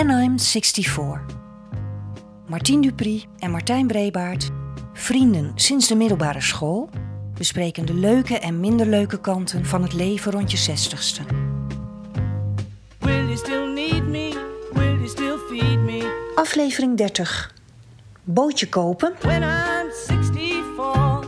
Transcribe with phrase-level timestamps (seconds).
[0.00, 1.24] When I'm 64.
[2.46, 4.50] Martien Dupri en Martijn Brebaert,
[4.92, 6.88] vrienden sinds de middelbare school,
[7.34, 11.22] bespreken de leuke en minder leuke kanten van het leven rond je zestigste.
[12.98, 14.48] Will you still need me?
[14.72, 16.32] Will you still feed me?
[16.34, 17.54] Aflevering 30.
[18.24, 19.14] Bootje kopen.
[19.20, 21.26] When I'm 64.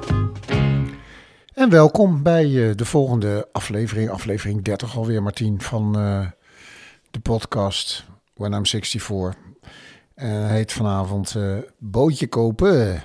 [1.55, 6.27] En welkom bij eh, de volgende aflevering, aflevering 30 alweer, Martien, van eh,
[7.11, 8.11] de podcast
[8.43, 9.35] When I'm 64.
[10.15, 13.03] En heet vanavond eh, Bootje kopen.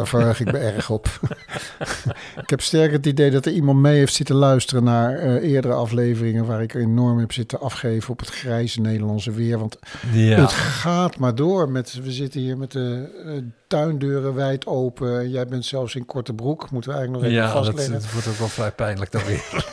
[0.00, 1.06] Daar verheug ik me erg op.
[2.42, 5.74] ik heb sterk het idee dat er iemand mee heeft zitten luisteren naar eh, eerdere
[5.74, 6.46] afleveringen...
[6.46, 9.58] waar ik enorm heb zitten afgeven op het grijze Nederlandse weer.
[9.58, 9.78] Want
[10.12, 11.70] Ja, het gaat maar door.
[11.70, 13.32] Met, we zitten hier met de eh,
[13.66, 15.30] tuindeuren wijd open.
[15.30, 16.70] Jij bent zelfs in korte broek.
[16.70, 17.94] Moeten we eigenlijk nog even ja dat, vastleggen.
[17.94, 19.64] het wordt ook wel vrij pijnlijk dan weer.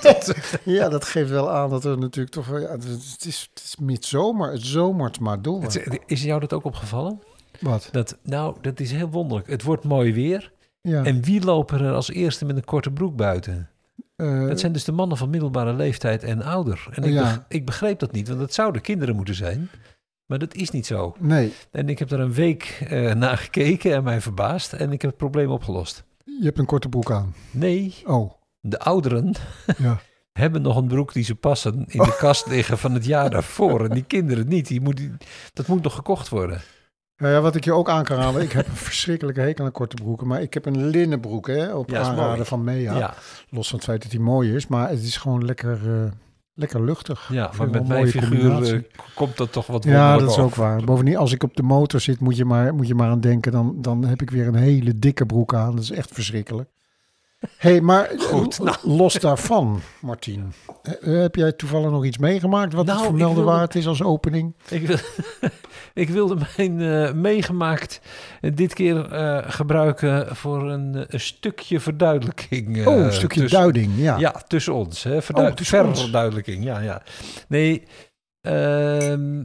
[0.64, 2.48] Ja, dat geeft wel aan dat er natuurlijk toch...
[2.60, 2.86] Ja, het
[3.26, 4.52] is, het is midzomer.
[4.52, 5.62] Het zomert maar door.
[5.64, 7.20] Het- Is jou dat ook opgevallen?
[7.60, 7.90] Wat?
[7.92, 9.50] Dat, nou, dat is heel wonderlijk.
[9.50, 10.52] Het wordt mooi weer.
[10.82, 11.04] Ja.
[11.04, 13.70] En wie lopen er als eerste met een korte broek buiten?
[14.16, 16.88] eh, Dat zijn dus de mannen van middelbare leeftijd en ouder.
[16.92, 17.22] En ik, Ja.
[17.24, 19.70] beg- ik begreep dat niet, want dat zouden kinderen moeten zijn.
[20.26, 21.16] Maar dat is niet zo.
[21.20, 24.74] Nee, En ik heb er een week eh naar gekeken en mij verbaasd.
[24.74, 26.04] En ik heb het probleem opgelost.
[26.24, 27.34] je hebt een korte broek aan.
[27.52, 29.34] Nee, Oh, de ouderen
[29.78, 30.00] ja.
[30.42, 33.84] hebben nog een broek die ze passen in de kast liggen van het jaar daarvoor.
[33.86, 34.68] En die kinderen niet.
[34.68, 35.02] Die moet,
[35.54, 36.62] dat moet nog gekocht worden.
[37.18, 39.72] Nou ja, wat ik je ook aan kan raden, ik heb een verschrikkelijke hekel aan
[39.72, 42.76] korte broeken, maar ik heb een linnen broek, hè, op Ja, aanraden van Mea.
[42.76, 43.14] Ja, ja,
[43.50, 46.12] Los van het feit dat hij mooi is, maar het is gewoon lekker, eh,
[46.54, 47.30] lekker luchtig.
[47.30, 48.82] Ik maar met mijn mooie figuur eh,
[49.16, 50.44] komt dat toch wat Ja, dat is over.
[50.44, 50.84] ook waar.
[50.84, 53.52] Bovendien, als ik op de motor zit, moet je maar, moet je maar aan denken,
[53.52, 55.76] dan, dan heb ik weer een hele dikke broek aan.
[55.76, 56.70] Dat is echt verschrikkelijk.
[57.58, 60.54] Hey, maar Goed, eh, los daarvan, Martien.
[60.84, 63.88] eh, heb jij toevallig nog iets meegemaakt wat Nou, het ik vermelden wilde- waard is
[63.88, 64.56] als opening?
[64.70, 64.98] Ik, wil,
[66.04, 68.02] ik wilde mijn eh, meegemaakt
[68.42, 72.78] eh, dit keer eh, gebruiken voor een, eh, een stukje verduidelijking.
[72.78, 74.17] eh, oh, een stukje tussen- duiding, ja.
[74.17, 75.04] Ja, tussen ons.
[75.04, 76.02] Hè, verdu- Oh, tussen ons.
[76.02, 77.02] verduidelijking, ja, ja.
[77.48, 77.84] Nee,
[78.42, 79.44] ehm,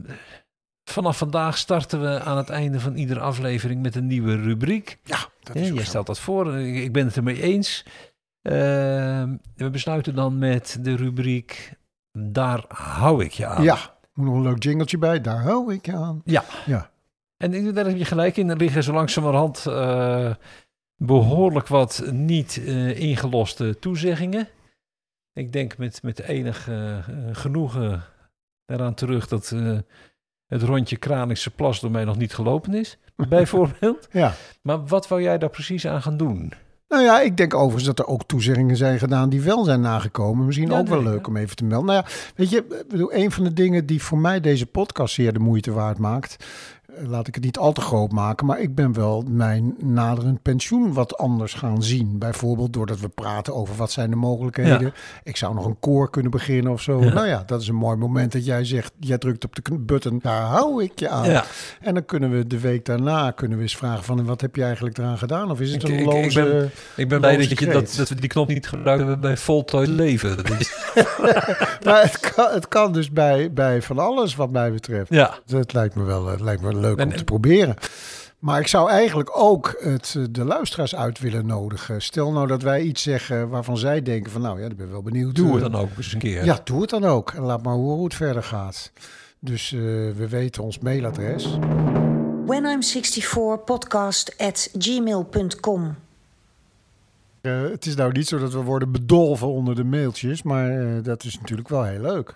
[0.93, 4.99] vanaf vandaag starten we aan het einde van iedere aflevering met een nieuwe rubriek.
[5.03, 7.85] Ja, dat is jij stelt dat voor, ik, ben het ermee eens.
[8.41, 11.73] Ehm, we besluiten dan met de rubriek
[12.11, 13.63] Daar hou ik je aan.
[13.63, 13.77] Ja,
[14.13, 15.21] moet nog een leuk jingletje bij.
[15.21, 16.21] Daar hou ik je aan.
[16.25, 16.43] Ja.
[16.65, 16.91] Ja.
[17.37, 18.49] En daar heb je gelijk in.
[18.49, 20.33] Er liggen zo langzamerhand eh
[21.05, 24.47] behoorlijk wat niet eh, ingeloste toezeggingen.
[25.33, 28.03] Ik denk met, met enig eh, genoegen
[28.65, 29.55] eraan terug dat
[30.53, 32.97] het rondje Kraningse Plas door mij nog niet gelopen is,
[33.29, 34.07] bijvoorbeeld.
[34.11, 34.33] Ja.
[34.61, 36.53] Maar wat wou jij daar precies aan gaan doen?
[36.87, 40.45] Nou ja, ik denk overigens dat er ook toezeggingen zijn gedaan die wel zijn nagekomen.
[40.45, 41.27] Misschien Ja, ook wel leuk ja.
[41.27, 41.87] om even te melden.
[41.87, 45.33] Nou ja, weet je, bedoel, een van de dingen die voor mij deze podcast zeer
[45.33, 46.45] de moeite waard maakt.
[46.97, 50.41] Eh, Laat ik het niet al te groot maken, maar ik ben wel mijn naderend
[50.41, 52.17] pensioen wat anders gaan zien.
[52.19, 54.81] Bijvoorbeeld doordat we praten over wat zijn de mogelijkheden.
[54.81, 54.91] Ja.
[55.23, 57.03] Ik zou nog een koor kunnen beginnen of zo.
[57.03, 57.13] Ja.
[57.13, 60.19] Nou ja, dat is een mooi moment dat jij zegt, jij drukt op de button,
[60.21, 61.29] daar hou ik je aan.
[61.29, 61.43] Ja,
[61.81, 64.63] En dan kunnen we de week daarna kunnen we eens vragen van, wat heb je
[64.63, 65.51] eigenlijk eraan gedaan?
[65.51, 66.43] Of is het een ik- ik loze...
[66.43, 69.19] ben- ik ben blij Loze dat, je, dat, dat we die knop niet gebruikt hebben
[69.19, 70.35] bij voltooid leven.
[71.85, 75.09] Maar het kan, het kan dus bij, bij van alles wat mij betreft.
[75.13, 77.75] ja, Het lijkt me wel, het lijkt me leuk En- om te proberen.
[78.39, 82.01] Maar ik zou eigenlijk ook het, eh, de luisteraars uit willen nodigen.
[82.01, 85.01] Stel nou dat wij iets zeggen waarvan zij denken van nou ja, ik ben wel
[85.01, 85.35] benieuwd.
[85.35, 86.45] doe het dan ook eens een keer.
[86.45, 87.31] Ja, doe het dan ook.
[87.31, 88.91] En laat maar horen hoe het verder gaat.
[89.39, 89.79] Dus eh,
[90.15, 91.57] we weten ons mailadres.
[92.45, 95.95] When I'm 64 podcast at gmail.com.
[97.41, 101.03] Eh, het is nou niet zo dat we worden bedolven onder de mailtjes, maar eh,
[101.03, 102.35] dat is natuurlijk wel heel leuk.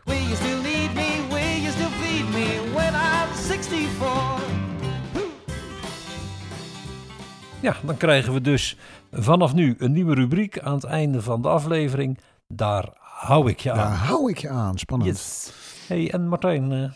[7.61, 8.77] Ja, dan krijgen we dus
[9.11, 12.17] vanaf nu een nieuwe rubriek aan het einde van de aflevering.
[12.47, 13.91] Daar hou ik je Daar aan.
[13.93, 15.09] hou ik je aan, spannend.
[15.11, 15.51] Yes.
[15.87, 16.91] Hey, en Martijn, eh,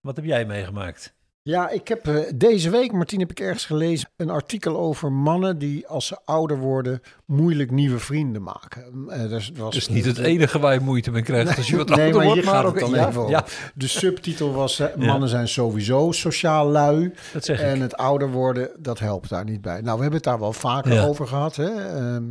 [0.00, 1.13] wat heb jij meegemaakt?
[1.46, 5.58] Ja, ik heb eh, deze week, Martien, heb ik ergens gelezen een artikel over mannen
[5.58, 9.06] die als ze ouder worden moeilijk nieuwe vrienden maken.
[9.08, 11.88] Eh, dat was, Dus niet het enige waar je moeite mee krijgt als je wat
[11.88, 12.48] Nee, ouder maar wordt.
[12.48, 13.28] gaat ook- dan ja, even.
[13.28, 13.44] Ja,
[13.74, 17.82] De subtitel was eh, mannen zijn sowieso sociaal lui dat zeg en ik.
[17.82, 19.80] het ouder worden, dat helpt daar niet bij.
[19.80, 21.70] Nou, we hebben het daar wel vaker over gehad, hè?
[21.96, 22.24] Ehm,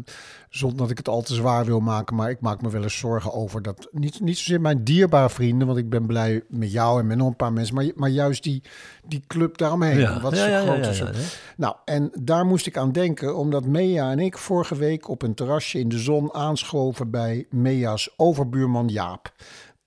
[0.55, 2.97] zonder dat ik het al te zwaar wil maken, maar ik maak me wel eens
[2.97, 6.99] zorgen over dat, niet, niet zozeer mijn dierbare vrienden, want ik ben blij met jou
[6.99, 8.61] en met nog een paar mensen, maar, maar juist die,
[9.05, 9.99] die club daaromheen.
[9.99, 10.21] Ja.
[10.21, 11.11] Wat Ja, ja, groot ja.
[11.57, 15.33] Nou, en daar moest ik aan denken, omdat Mea en ik vorige week op een
[15.33, 19.33] terrasje in de zon aanschoven bij Mea's overbuurman Jaap.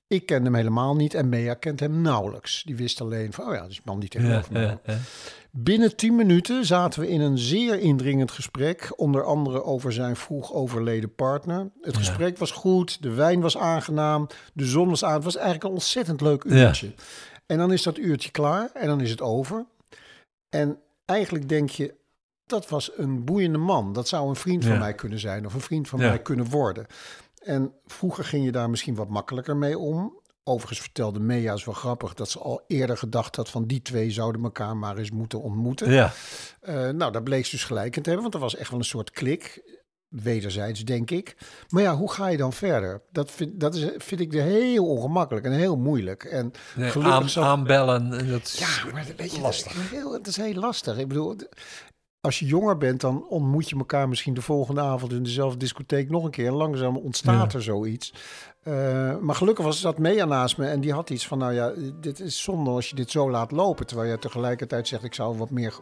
[0.08, 2.62] Ik kende hem helemaal niet en Mea kent hem nauwelijks.
[2.62, 4.99] Die wist alleen van, oh ja, dat is man die tegenover ja, ja.
[5.50, 8.93] Binnen tien minuten zaten we in een zeer indringend gesprek.
[8.97, 11.70] Onder andere over zijn vroeg overleden partner.
[11.81, 15.14] Het gesprek was goed, de wijn was aangenaam, de zon was aan.
[15.14, 16.94] Het was eigenlijk een ontzettend leuk uurtje.
[17.47, 19.67] En dan is dat uurtje klaar en dan is het over.
[20.49, 21.94] En eigenlijk denk je,
[22.44, 23.93] dat was een boeiende man.
[23.93, 26.87] Dat zou een vriend van mij kunnen zijn of een vriend van mij kunnen worden.
[27.46, 30.20] En vroeger ging je daar misschien wat makkelijker mee om.
[30.44, 34.10] Overigens vertelde Mea, is wel grappig, dat ze al eerder gedacht had van die twee
[34.10, 35.90] zouden elkaar maar eens moeten ontmoeten.
[35.90, 36.12] Ja,
[36.60, 38.78] Eh, nou, daar bleek ze dus gelijk in te hebben, want er was echt wel
[38.78, 39.62] een soort klik.
[40.08, 41.37] Wederzijds, denk ik.
[41.69, 43.02] Maar ja, hoe ga je dan verder?
[43.12, 46.25] Dat vind, dat is, vind ik heel ongemakkelijk en heel moeilijk.
[46.25, 48.28] En nee, gelukkig aan, aanbellen.
[48.31, 49.72] Dat is ja, maar weet je, lastig.
[49.72, 50.99] Dat is, heel, het is heel lastig.
[50.99, 51.37] Ik bedoel,
[52.26, 56.11] als je jonger bent, dan ontmoet je elkaar misschien de volgende avond in dezelfde discotheek
[56.11, 56.46] nog een keer.
[56.46, 57.58] En langzaam ontstaat Ja.
[57.58, 58.12] er zoiets.
[58.66, 61.72] Eh, maar gelukkig was zat Mea naast me en die had iets van, nou ja,
[62.00, 63.86] dit is zonde als je dit zo laat lopen.
[63.86, 65.74] Terwijl je tegelijkertijd zegt, ik zou wat meer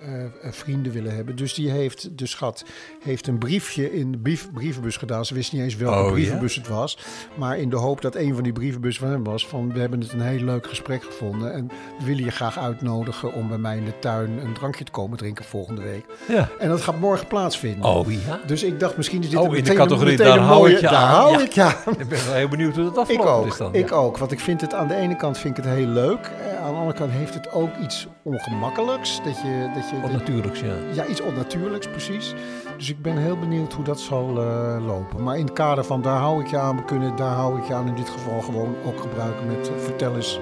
[0.00, 1.36] eh, eh, vrienden willen hebben.
[1.36, 2.64] Dus die heeft, de schat,
[3.02, 5.24] heeft een briefje in de brief, brievenbus gedaan.
[5.24, 6.98] Ze wist niet eens welke Oh, brievenbus het was.
[7.34, 10.00] Maar in de hoop dat een van die brievenbussen van hem was van, we hebben
[10.00, 11.52] het een heel leuk gesprek gevonden.
[11.52, 11.66] En
[11.98, 15.18] we willen je graag uitnodigen om bij mij in de tuin een drankje te komen
[15.18, 16.04] drinken volgende week.
[16.28, 16.48] Ja.
[16.58, 17.84] En dat gaat morgen plaatsvinden.
[17.84, 18.40] Oh ja.
[18.46, 20.70] Dus ik dacht, misschien is dit Oh, een in de meteen, categorie, meteen daar hou
[20.70, 21.14] ik je daar aan.
[21.14, 21.76] hou ik ja.
[22.24, 23.74] ben wel heel benieuwd hoe het Ik afgelopen ook, is dan.
[23.74, 23.96] ik ja.
[23.96, 24.18] ook.
[24.18, 26.30] Want ik vind het aan de ene kant vind ik het heel leuk.
[26.40, 29.16] Eh, Aan de andere kant heeft het ook iets ongemakkelijks.
[29.24, 30.74] Dat je, dat je, Wat dat- natuurlijk, ja.
[30.92, 32.34] ja, iets onnatuurlijks precies.
[32.76, 35.22] Dus ik ben heel benieuwd hoe dat zal eh, lopen.
[35.22, 37.64] Maar in het kader van daar hou ik je aan, we kunnen daar hou ik
[37.64, 40.40] je aan in dit geval gewoon ook gebruiken met eh, vertel eens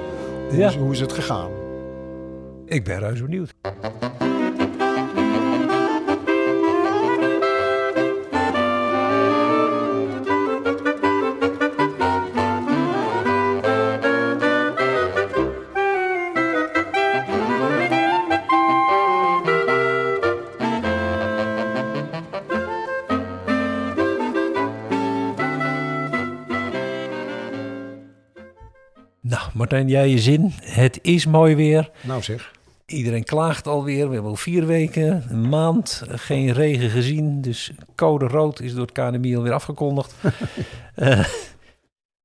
[0.49, 0.69] hoe, Ja.
[0.69, 1.50] is, hoe is het gegaan.
[2.67, 3.55] Ik ben reuze benieuwd.
[29.72, 30.52] Martijn, jij je zin.
[30.60, 31.90] Het is mooi weer.
[32.00, 32.52] Nou zeg.
[32.86, 34.06] Iedereen klaagt alweer.
[34.06, 37.40] We hebben al vier weken, een maand, geen regen gezien.
[37.40, 40.14] Dus code rood is door het KNMI alweer afgekondigd.
[40.94, 41.24] Eh,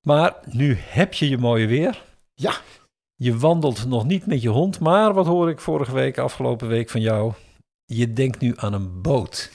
[0.01, 2.03] maar nu heb je je mooie weer.
[2.33, 2.53] Ja.
[3.15, 6.89] Je wandelt nog niet met je hond, maar wat hoor ik vorige week, afgelopen week
[6.89, 7.33] van jou?
[7.85, 9.51] Je denkt nu aan een boot.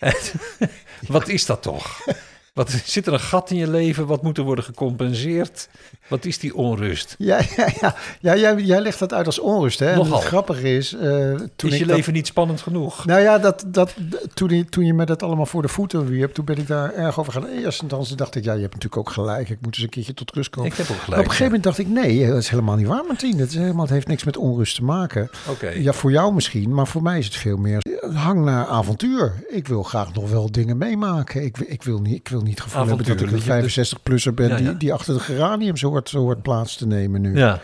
[1.08, 2.06] wat is dat toch?
[2.54, 4.06] Wat, zit er een gat in je leven?
[4.06, 5.68] Wat moet er worden gecompenseerd?
[6.08, 7.14] Wat is die onrust?
[7.18, 7.94] Ja, ja, ja.
[8.20, 9.78] ja jij, jij legt dat uit als onrust.
[9.78, 9.90] Hè?
[9.90, 10.18] En Nogal.
[10.18, 10.94] het grappige is...
[10.94, 13.04] eh, toen is je dat- leven niet spannend genoeg?
[13.06, 13.94] Nou ja, dat, dat,
[14.34, 16.94] toen, je- toen je me dat allemaal voor de voeten wierp, toen ben ik daar
[16.94, 17.46] erg over gaan.
[17.46, 19.48] Eerst en dan dacht ik, ja, je hebt natuurlijk ook gelijk.
[19.48, 20.70] Ik moet eens een keertje tot rust komen.
[20.70, 21.20] Ik heb ook Maar gelijk.
[21.20, 23.36] op een gegeven moment dacht ik, nee, dat is helemaal niet waar, Martien.
[23.38, 25.30] Dat is helemaal, het heeft niks met onrust te maken.
[25.48, 25.68] Oké.
[25.68, 27.78] Ja, voor jou misschien, maar voor mij is het veel meer
[28.14, 29.44] hang naar avontuur.
[29.48, 31.44] Ik wil graag nog wel dingen meemaken.
[31.44, 33.96] Ik, ik, wil, niet, ik wil niet het gevoel hebben dat ik een dat je-
[33.96, 34.68] 65-plusser ben Ja, ja.
[34.68, 37.36] Die, die achter de geraniums hoort, hoort plaats te nemen nu.
[37.36, 37.60] Ja.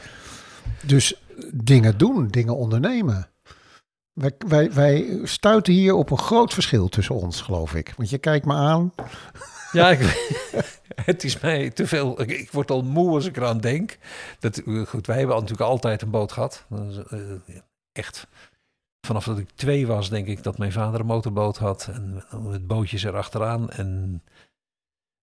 [0.83, 1.15] Dus
[1.55, 3.29] dingen doen, dingen ondernemen.
[4.13, 7.93] Wij, wij, wij stuiten hier op een groot verschil tussen ons, geloof ik.
[7.97, 8.93] Want je kijkt me aan.
[9.73, 10.01] Ja, ik,
[11.05, 12.21] het is mij te veel.
[12.21, 13.99] Ik, ik word al moe als ik eraan denk.
[14.39, 16.67] Dat, eh, goed, wij hebben natuurlijk altijd een boot gehad.
[17.11, 17.19] Eh,
[17.93, 18.27] echt.
[19.07, 21.89] Vanaf dat ik twee was, denk ik dat mijn vader een motorboot had.
[21.93, 23.71] En het bootje is erachteraan.
[23.71, 24.23] En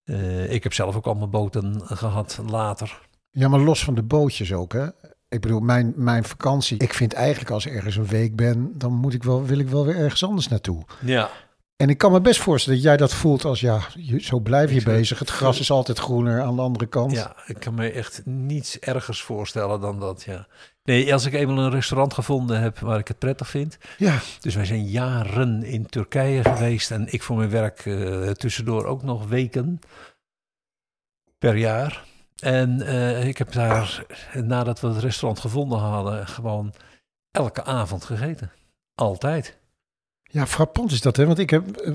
[0.03, 3.07] eh, ik heb zelf ook allemaal boten gehad later.
[3.29, 4.86] Ja, maar los van de bootjes ook, hè.
[5.29, 6.77] Ik bedoel, mijn, mijn vakantie.
[6.77, 9.67] Ik vind eigenlijk als ik ergens een week ben, dan moet ik wel, wil ik
[9.67, 10.83] wel weer ergens anders naartoe.
[11.01, 11.29] Ja.
[11.84, 14.72] En ik kan me best voorstellen dat jij dat voelt als, ja, je, zo blijf
[14.72, 15.20] je bezig.
[15.20, 17.12] Het gras is altijd groener aan de andere kant.
[17.12, 20.48] Ja, ik kan me echt niets ergers voorstellen dan dat, ja.
[20.84, 23.78] Nee, als ik eenmaal een restaurant gevonden heb waar ik het prettig vind.
[23.98, 24.20] ja.
[24.40, 29.04] Dus wij zijn jaren in Turkije geweest en ik voor mijn werk eh, tussendoor ook
[29.04, 29.80] nog weken
[31.38, 32.04] per jaar.
[32.40, 36.74] En eh, ik heb daar, nadat we het restaurant gevonden hadden, gewoon
[37.32, 38.52] elke avond gegeten.
[38.96, 39.62] Altijd.
[40.34, 41.25] Ja, frappant is dat, hè?
[41.25, 41.94] Want ik heb eh,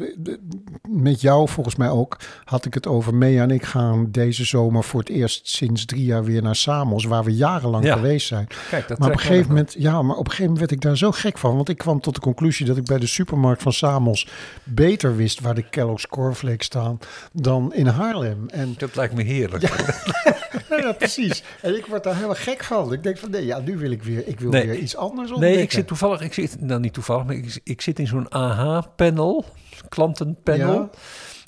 [0.88, 3.14] met jou volgens mij ook had ik het over.
[3.14, 7.04] Mea en ik gaan deze zomer voor het eerst sinds drie jaar weer naar Samos,
[7.04, 7.94] waar we jarenlang Ja.
[7.94, 8.46] geweest zijn.
[8.70, 10.80] Kijk, dat Maar op een gegeven moment, ja, maar op een gegeven moment werd ik
[10.80, 13.62] daar zo gek van, want ik kwam tot de conclusie dat ik bij de supermarkt
[13.62, 14.28] van Samos
[14.64, 16.98] beter wist waar de Kellogg's cornflakes staan
[17.32, 18.48] dan in Haarlem.
[18.48, 19.62] En Dat lijkt me heerlijk.
[19.62, 21.42] ja, ja, precies.
[21.62, 22.92] En ik word daar helemaal gek van.
[22.92, 24.66] Ik denk van nee, ja, nu wil ik weer, ik wil Nee.
[24.66, 25.56] weer iets anders ontdekken.
[25.56, 28.27] Nee, ik zit toevallig, ik zit, nou niet toevallig, maar ik, ik zit in zo'n
[28.28, 29.44] AH-panel,
[29.88, 30.80] klantenpanel.
[30.80, 30.90] Ja.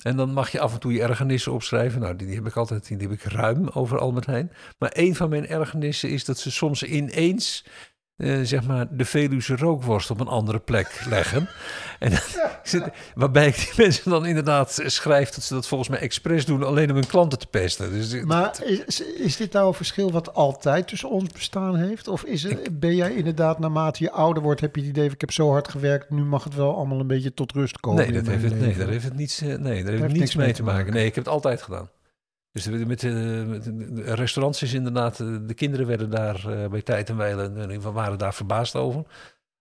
[0.03, 2.01] En dan mag je af en toe je ergernissen opschrijven.
[2.01, 4.53] Nou, die, die heb ik altijd, die heb ik ruim over Albert Heijn.
[4.79, 7.65] Maar een van mijn ergernissen is dat ze soms ineens
[8.21, 11.49] eh, zeg maar de Veluwe rookworst op een andere plek leggen.
[11.99, 16.45] En dan waarbij ik die mensen dan inderdaad schrijf dat ze dat volgens mij expres
[16.45, 17.93] doen, alleen om hun klanten te pesten.
[17.93, 22.09] Dus Maar is, is dit nou een verschil wat altijd tussen ons bestaan heeft?
[22.09, 25.21] Of is het, ben jij inderdaad, naarmate je ouder wordt, heb je het idee, ik
[25.21, 28.03] heb zo hard gewerkt, nu mag het wel allemaal een beetje tot rust komen?
[28.03, 30.35] nee, dat heeft het, nee, daar heeft het niets, eh, nee, daar heeft niks niets
[30.35, 30.79] mee te te maken.
[30.79, 30.93] maken.
[30.93, 31.89] Nee, ik heb het altijd gedaan.
[32.53, 36.83] Dus met, eh, de, de restaurants is inderdaad, eh, de kinderen werden daar eh, bij
[36.83, 39.03] tijd en wijle, geval waren daar verbaasd over.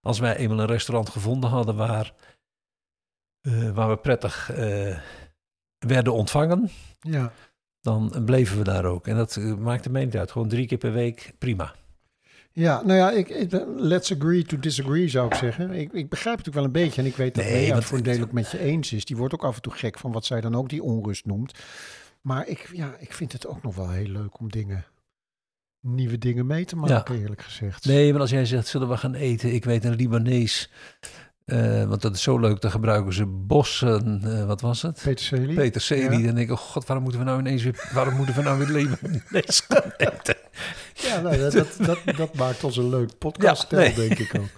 [0.01, 2.13] Als wij eenmaal een restaurant gevonden hadden waar,
[3.41, 4.97] eh, waar we prettig eh,
[5.79, 6.69] werden ontvangen,
[6.99, 7.31] Ja.
[7.81, 9.07] dan bleven we daar ook.
[9.07, 10.31] En dat eh, maakte mij niet uit.
[10.31, 11.73] Gewoon drie keer per week, prima.
[12.51, 15.71] Ja, nou ja, ik, ik- let's agree to disagree zou ik zeggen.
[15.71, 17.83] Ik, ik begrijp het ook wel een beetje en ik weet dat Nee, Lea het
[17.85, 19.05] voor een deel ook met je eens is.
[19.05, 21.53] Die wordt ook af en toe gek van wat zij dan ook die onrust noemt.
[22.21, 24.85] Maar ik, ja, ik vind het ook nog wel heel leuk om dingen,
[25.79, 27.85] nieuwe dingen mee te maken, eerlijk gezegd.
[27.85, 29.53] Nee, maar als jij zegt, zullen we gaan eten?
[29.53, 30.71] Ik weet een Libanees,
[31.45, 32.61] eh, want dat is zo leuk.
[32.61, 35.01] Dan gebruiken ze bossen, eh, wat was het?
[35.03, 35.55] Peterselie?
[35.55, 36.19] Peterselie.
[36.19, 36.25] Ja.
[36.25, 38.57] Dan denk ik, oh god, waarom moeten we nou ineens weer, waarom moeten we nou
[38.57, 40.35] weer Libanees gaan eten?
[40.93, 43.93] Ja, nou, dat, dat, dat, dat maakt ons een leuk podcast, Ja, nee.
[43.93, 44.49] denk ik ook.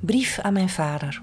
[0.00, 1.20] Brief aan mijn vader.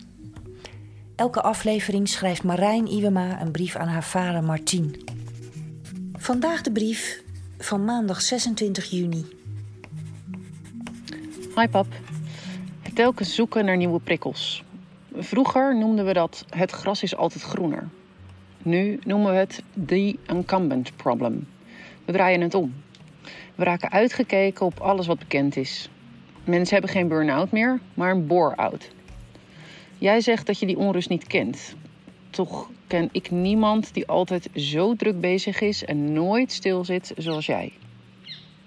[1.19, 4.95] Elke aflevering schrijft Marijn Iwema een brief aan haar vader Martien.
[6.13, 7.23] Vandaag de brief
[7.57, 9.25] van maandag 26 juni.
[11.55, 11.85] Hi pap.
[12.93, 14.63] Telkens zoeken naar nieuwe prikkels.
[15.15, 17.88] Vroeger noemden we dat het gras is altijd groener.
[18.63, 21.47] Nu noemen we het the incumbent problem.
[22.05, 22.73] We draaien het om.
[23.55, 25.89] We raken uitgekeken op alles wat bekend is.
[26.43, 28.97] Mensen hebben geen burn-out meer, maar een bore-out.
[29.99, 31.75] Jij zegt dat je die onrust niet kent.
[32.29, 37.45] Toch ken ik niemand die altijd zo druk bezig is en nooit stil zit zoals
[37.45, 37.73] jij.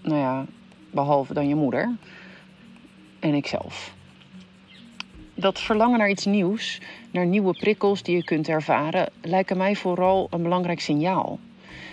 [0.03, 0.47] Nou ja,
[0.91, 1.97] behalve dan je moeder
[3.21, 3.95] en ikzelf.
[5.35, 10.27] Dat verlangen naar iets nieuws, naar nieuwe prikkels die je kunt ervaren, lijken mij vooral
[10.31, 11.39] een belangrijk signaal.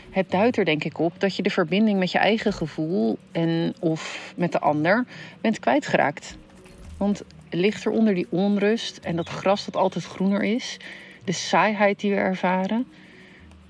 [0.09, 3.73] Het duidt er denk ik op dat je de verbinding met je eigen gevoel en
[3.79, 5.05] of met de ander
[5.41, 6.37] bent kwijtgeraakt.
[6.97, 10.77] Want ligt er onder die onrust en dat gras dat altijd groener is,
[11.23, 12.87] de saaiheid die we ervaren,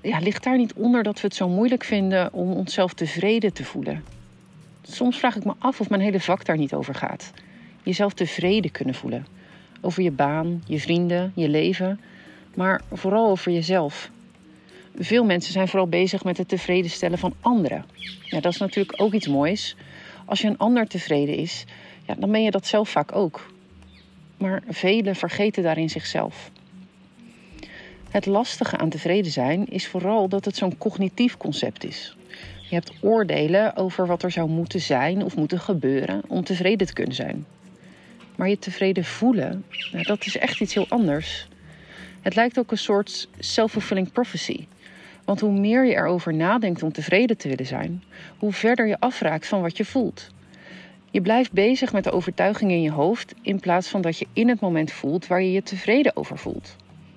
[0.00, 3.64] ja, ligt daar niet onder dat we het zo moeilijk vinden om onszelf tevreden te
[3.64, 4.04] voelen?
[4.82, 7.32] Soms vraag ik me af of mijn hele vak daar niet over gaat.
[7.82, 9.26] Jezelf tevreden kunnen voelen.
[9.80, 12.00] Over je baan, je vrienden, je leven,
[12.54, 14.10] maar vooral over jezelf.
[14.96, 17.84] Veel mensen zijn vooral bezig met het tevreden stellen van anderen.
[18.22, 19.76] Ja, dat is natuurlijk ook iets moois.
[20.24, 21.64] Als je een ander tevreden is,
[22.06, 23.50] ja, dan ben je dat zelf vaak ook.
[24.40, 26.50] Maar velen vergeten daarin zichzelf.
[28.10, 32.16] Het lastige aan tevreden zijn is vooral dat het zo'n cognitief concept is.
[32.68, 36.92] Je hebt oordelen over wat er zou moeten zijn of moeten gebeuren om tevreden te
[36.92, 37.46] kunnen zijn.
[38.36, 41.48] Maar je tevreden voelen, nou, dat is echt iets heel anders.
[42.20, 44.66] Het lijkt ook een soort self-fulfilling prophecy.
[45.24, 48.02] Want hoe meer je erover nadenkt om tevreden te willen zijn,
[48.38, 50.30] hoe verder je afraakt van wat je voelt.
[51.10, 54.48] Je blijft bezig met de overtuiging in je hoofd in plaats van dat je in
[54.48, 56.76] het moment voelt waar je je tevreden over voelt.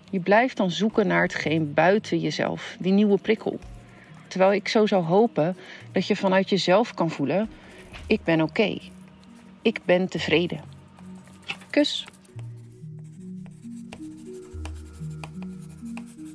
[0.09, 3.59] Je blijft dan zoeken naar hetgeen buiten jezelf, die nieuwe prikkel.
[4.27, 5.57] Terwijl ik zo zou hopen
[5.91, 7.49] dat je vanuit jezelf kan voelen:
[8.07, 8.77] ik ben oké.
[9.61, 10.61] Ik ben tevreden.
[11.69, 12.05] Kus.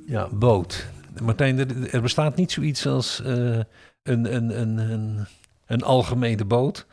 [0.05, 0.87] Ja, boot.
[1.21, 3.59] Martijn, er, er bestaat niet zoiets als eh,
[4.03, 5.27] een, een, een, een,
[5.65, 6.87] een algemene boot.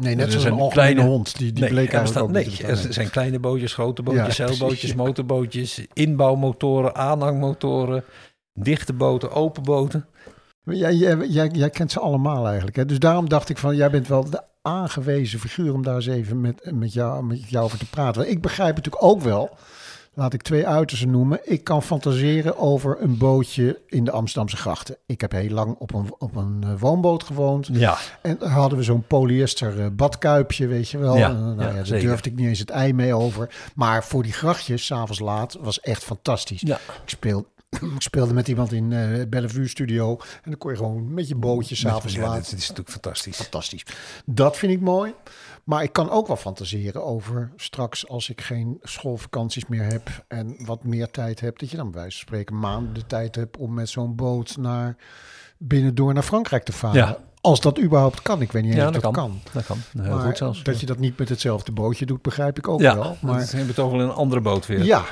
[0.00, 1.38] Nee, net zoals een kleine- hond.
[1.38, 4.46] Die, die nee, bleek eigenlijk ook niet nee, er zijn kleine bootjes, grote bootjes, Ja,
[4.46, 4.96] zeilbootjes, ja.
[4.96, 8.04] motorbootjes, inbouwmotoren, aanhangmotoren,
[8.54, 10.06] dichte boten, open boten.
[10.64, 12.76] Jij, jij, jij, jij kent ze allemaal eigenlijk.
[12.76, 12.86] Hè?
[12.86, 16.40] Dus daarom dacht ik van, jij bent wel de aangewezen figuur om daar eens even
[16.40, 18.20] met, met, jou, met jou over te praten.
[18.20, 19.50] Want ik begrijp natuurlijk ook wel,
[20.20, 21.40] laat ik twee uitersten noemen.
[21.44, 24.96] Ik kan fantaseren over een bootje in de Amsterdamse grachten.
[25.06, 27.68] Ik heb heel lang op een, op een eh, woonboot gewoond.
[27.72, 31.16] Ja, En daar hadden we zo'n polyester eh, badkuipje, weet je wel.
[31.16, 33.54] Ja, En, nou ja, ja, daar durfde ik niet eens het ei mee over.
[33.74, 36.60] Maar voor die grachtjes, s'avonds laat, was echt fantastisch.
[36.60, 36.74] ja.
[36.74, 37.46] Ik, speel,
[37.96, 40.10] ik speelde met iemand in eh Bellevue Studio.
[40.20, 42.34] En dan kon je gewoon met je bootje s'avonds ja, laat.
[42.34, 43.36] dat is natuurlijk fantastisch.
[43.36, 43.86] Fantastisch.
[44.24, 45.14] Dat vind ik mooi.
[45.70, 50.56] Maar ik kan ook wel fantaseren over straks als ik geen schoolvakanties meer heb en
[50.64, 53.56] wat meer tijd heb, dat je dan bij wijze van spreken maanden de tijd hebt
[53.56, 54.96] om met zo'n boot naar
[55.58, 56.96] binnendoor naar Frankrijk te varen.
[56.98, 57.18] Ja.
[57.40, 58.40] Als dat überhaupt kan.
[58.40, 59.28] Ik weet niet eens Ja, of dat dat kan.
[59.30, 59.40] kan.
[59.52, 59.78] Dat kan.
[60.02, 60.62] Heel Maar goed zelfs.
[60.62, 63.16] dat je dat niet met hetzelfde bootje doet, begrijp ik ook ja, wel.
[63.20, 64.84] Maar dat hebben we toch wel in een andere boot weer.
[64.84, 65.04] ja,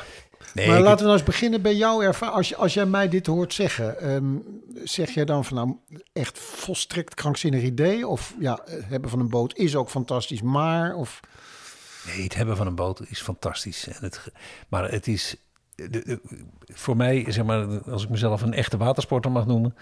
[0.55, 2.37] nee, maar laten we nou eens beginnen bij jouw ervaring.
[2.37, 4.37] Als, als jij mij dit hoort zeggen, ehm,
[4.85, 5.77] zeg jij dan van nou
[6.13, 8.07] echt volstrekt krankzinnig idee?
[8.07, 11.21] Of ja, het hebben van een boot is ook fantastisch, maar of
[12.07, 13.87] Nee, het hebben van een boot is fantastisch.
[13.87, 14.21] En het,
[14.69, 15.37] maar het is
[15.87, 16.21] de- de-
[16.67, 19.75] voor mij, zeg maar, als ik mezelf een echte watersporter mag noemen,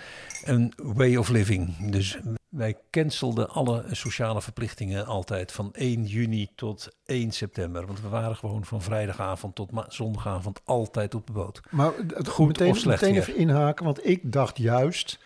[0.44, 1.90] een way of living.
[1.90, 7.86] Dus wij cancelden alle sociale verplichtingen altijd van 1 juni tot 1 september.
[7.86, 11.60] Want we waren gewoon van vrijdagavond tot zondagavond altijd op de boot.
[11.70, 15.18] Maar het Goed meteen, of slecht meteen even inhaken, want ik dacht juist,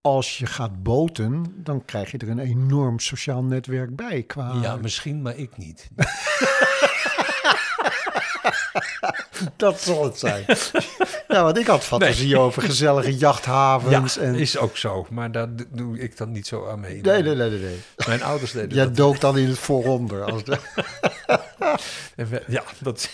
[0.00, 4.22] als je gaat boten, dan krijg je er een enorm sociaal netwerk bij.
[4.22, 4.58] Qua...
[4.62, 5.90] Ja, misschien, maar ik niet.
[9.56, 10.44] dat zal het zijn.
[11.28, 14.14] ja, want ik had fantasie over gezellige jachthavens.
[14.14, 14.34] Ja, en...
[14.34, 15.06] is ook zo.
[15.10, 17.00] Maar daar doe ik dan niet zo aan mee.
[17.00, 17.60] Nee, nee, nee, nee.
[17.60, 17.78] nee.
[18.06, 18.96] Mijn ouders deden Jij dat.
[18.96, 20.24] dook dan in het vooronder.
[20.24, 20.58] Als de...
[22.46, 23.10] Ja, dat.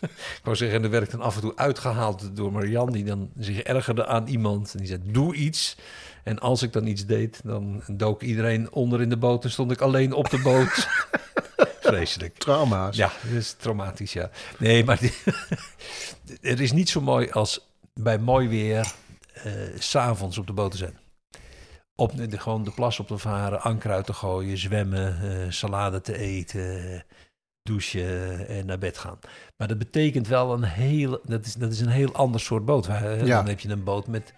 [0.00, 3.04] Ik wou zeggen, en er werd ik dan af en toe uitgehaald door Marianne, die
[3.04, 4.72] dan zich ergerde aan iemand.
[4.72, 5.76] En die zei: Doe iets.
[6.22, 9.70] En als ik dan iets deed, dan dook iedereen onder in de boot en stond
[9.70, 10.88] ik alleen op de boot.
[11.96, 12.38] Vreselijk.
[12.38, 12.96] Trauma's.
[12.96, 14.30] Ja, dat is traumatisch, ja.
[14.58, 15.14] Nee, maar die-
[16.52, 18.92] er is niet zo mooi als bij mooi weer
[19.78, 20.98] s s'avonds op de boot te zijn.
[21.94, 26.00] Op de, gewoon de plas op te varen, anker uit te gooien, zwemmen, eh, salade
[26.00, 27.04] te eten,
[27.62, 29.18] douchen en naar bed gaan.
[29.56, 32.86] Maar dat betekent wel een heel, dat is, dat is een heel ander soort boot.
[32.86, 33.16] Ja.
[33.16, 34.32] Dan heb je een boot met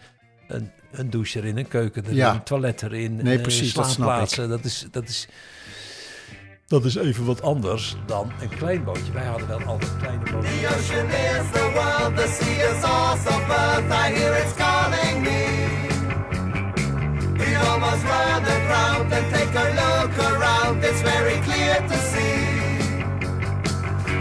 [0.48, 2.34] een, een douche erin, een keuken erin, Ja.
[2.34, 4.48] een toilet erin, Nee, eh, precies, dat slaapplaatsen.
[4.48, 5.28] Dat is, dat is,
[6.72, 9.12] dat is even wat anders dan een klein bootje.
[9.12, 10.60] Wij hadden wel altijd kleine bootjes.
[10.60, 13.90] The ocean is the world, the sea is also birth.
[14.04, 15.42] I hear it's calling me.
[17.40, 20.84] We almost rather drown and take a look around.
[20.84, 22.40] It's very clear to see.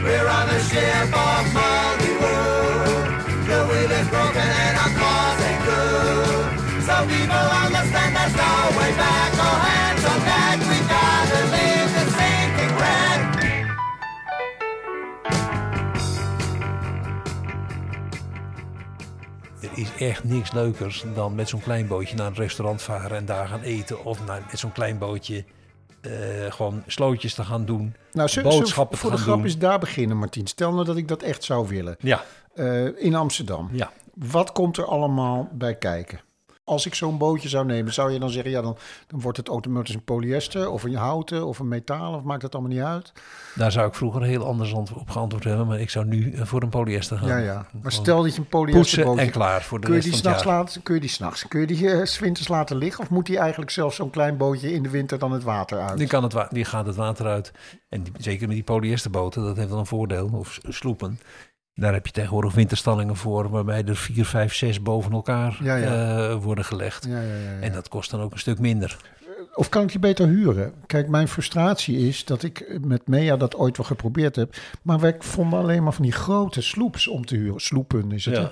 [0.04, 3.04] We're on a ship of Mollywood.
[3.48, 6.84] The wheel is broken and our cause ain't good.
[6.90, 9.31] Some people understand there's no way back.
[19.82, 23.48] Is echt niks leukers dan met zo'n klein bootje naar een restaurant varen en daar
[23.48, 24.06] gaan eten.
[24.06, 25.46] Of naar, met zo'n klein bootje
[26.02, 26.12] eh,
[26.50, 27.96] gewoon slootjes te gaan doen.
[28.12, 29.46] Nou, we Boodschappen voor te de grap doen.
[29.46, 30.48] is daar beginnen, Martien.
[30.48, 31.96] Stel nou dat ik dat echt zou willen.
[32.00, 33.70] Ja, Eh, in Amsterdam.
[33.72, 33.92] ja.
[34.14, 36.20] Wat komt er allemaal bij kijken?
[36.64, 38.52] Als ik zo'n bootje zou nemen, zou je dan zeggen...
[38.52, 42.14] ja, dan, dan wordt het automatisch een polyester of een houten of een metaal...
[42.14, 43.12] of maakt dat allemaal niet uit?
[43.56, 45.68] Daar zou ik vroeger heel anders op geantwoord hebben.
[45.68, 47.28] Maar ik zou nu eh, voor een polyester gaan.
[47.28, 47.66] Ja, ja.
[47.82, 49.22] Maar stel dat je een polyester bootje...
[49.22, 50.66] en klaar voor de Kun je, rest die van het s'nachts jaar.
[50.66, 53.04] laten, kun je die s'nachts, kun je die winters laten liggen?
[53.04, 55.98] Of moet die eigenlijk zelfs zo'n klein bootje in de winter dan het water uit?
[55.98, 57.52] Die, kan het wa- die gaat het water uit.
[57.90, 60.30] En die- zeker met die polyesterboten, dat heeft dan een voordeel.
[60.34, 61.20] Of sloepen.
[61.74, 66.18] Daar heb je tegenwoordig winterstallingen voor, waarbij er vier, vijf, zes boven elkaar Ja, ja.
[66.30, 67.06] eh, worden gelegd.
[67.10, 67.60] Ja, ja, ja, ja.
[67.60, 68.98] En dat kost dan ook een stuk minder.
[69.54, 70.74] Of kan ik die beter huren?
[70.86, 74.56] Kijk, mijn frustratie is dat ik met Mea dat ooit wel geprobeerd heb.
[74.82, 77.60] Maar wij vonden alleen maar van die grote sloeps om te huren.
[77.60, 78.36] Sloepen is het.
[78.36, 78.50] ja.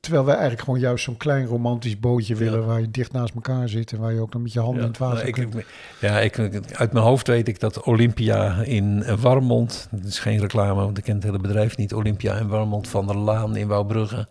[0.00, 2.66] Terwijl wij eigenlijk gewoon juist zo'n klein romantisch bootje willen...
[2.66, 4.88] waar je dicht naast elkaar zit en waar je ook nog met je handen in
[4.88, 5.54] het water nou, ik, kunt.
[5.54, 5.66] ik-
[6.00, 6.38] ja, ik,
[6.72, 11.04] uit mijn hoofd weet ik dat Olympia in Warmond, dat is geen reclame, want ik
[11.04, 14.26] ken het hele bedrijf niet, Olympia in Warmond van der Laan in Wouwbrugge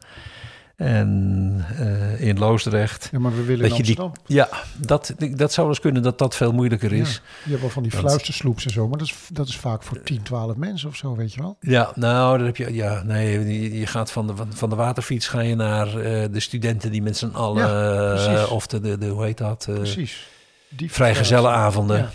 [0.81, 3.09] en eh, in Loosdrecht.
[3.11, 4.13] Ja, maar we willen in Dat die, Amsterdam.
[4.25, 7.13] ja, dat, dat zou eens kunnen dat dat veel moeilijker is.
[7.13, 9.57] Ja, je hebt wel van die Want- fluistersloeps en zo, maar dat is, dat is
[9.57, 11.57] vaak voor 10, 12 mensen of zo, weet je wel.
[11.59, 15.27] Ja, nou, dan heb je, ja, nee, je, je gaat van de, van de waterfiets
[15.27, 18.97] ga je naar eh, de studenten die met z'n allen, Ja, eh, of de, de,
[18.97, 20.27] de, hoe heet dat, Precies.
[20.69, 21.97] Die vrijgezellenavonden.
[21.97, 22.09] Ja.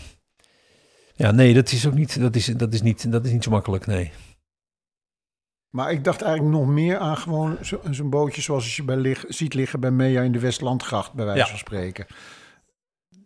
[1.14, 1.30] Ja.
[1.30, 3.86] nee, dat is ook niet, dat is, dat is niet, dat is niet zo makkelijk,
[3.86, 4.12] nee.
[5.70, 9.24] Maar ik dacht eigenlijk nog meer aan gewoon zo- zo'n bootje zoals je bij lig,
[9.28, 11.46] ziet liggen bij Mea in de Westlandgracht, bij wijze Ja.
[11.48, 12.06] van spreken.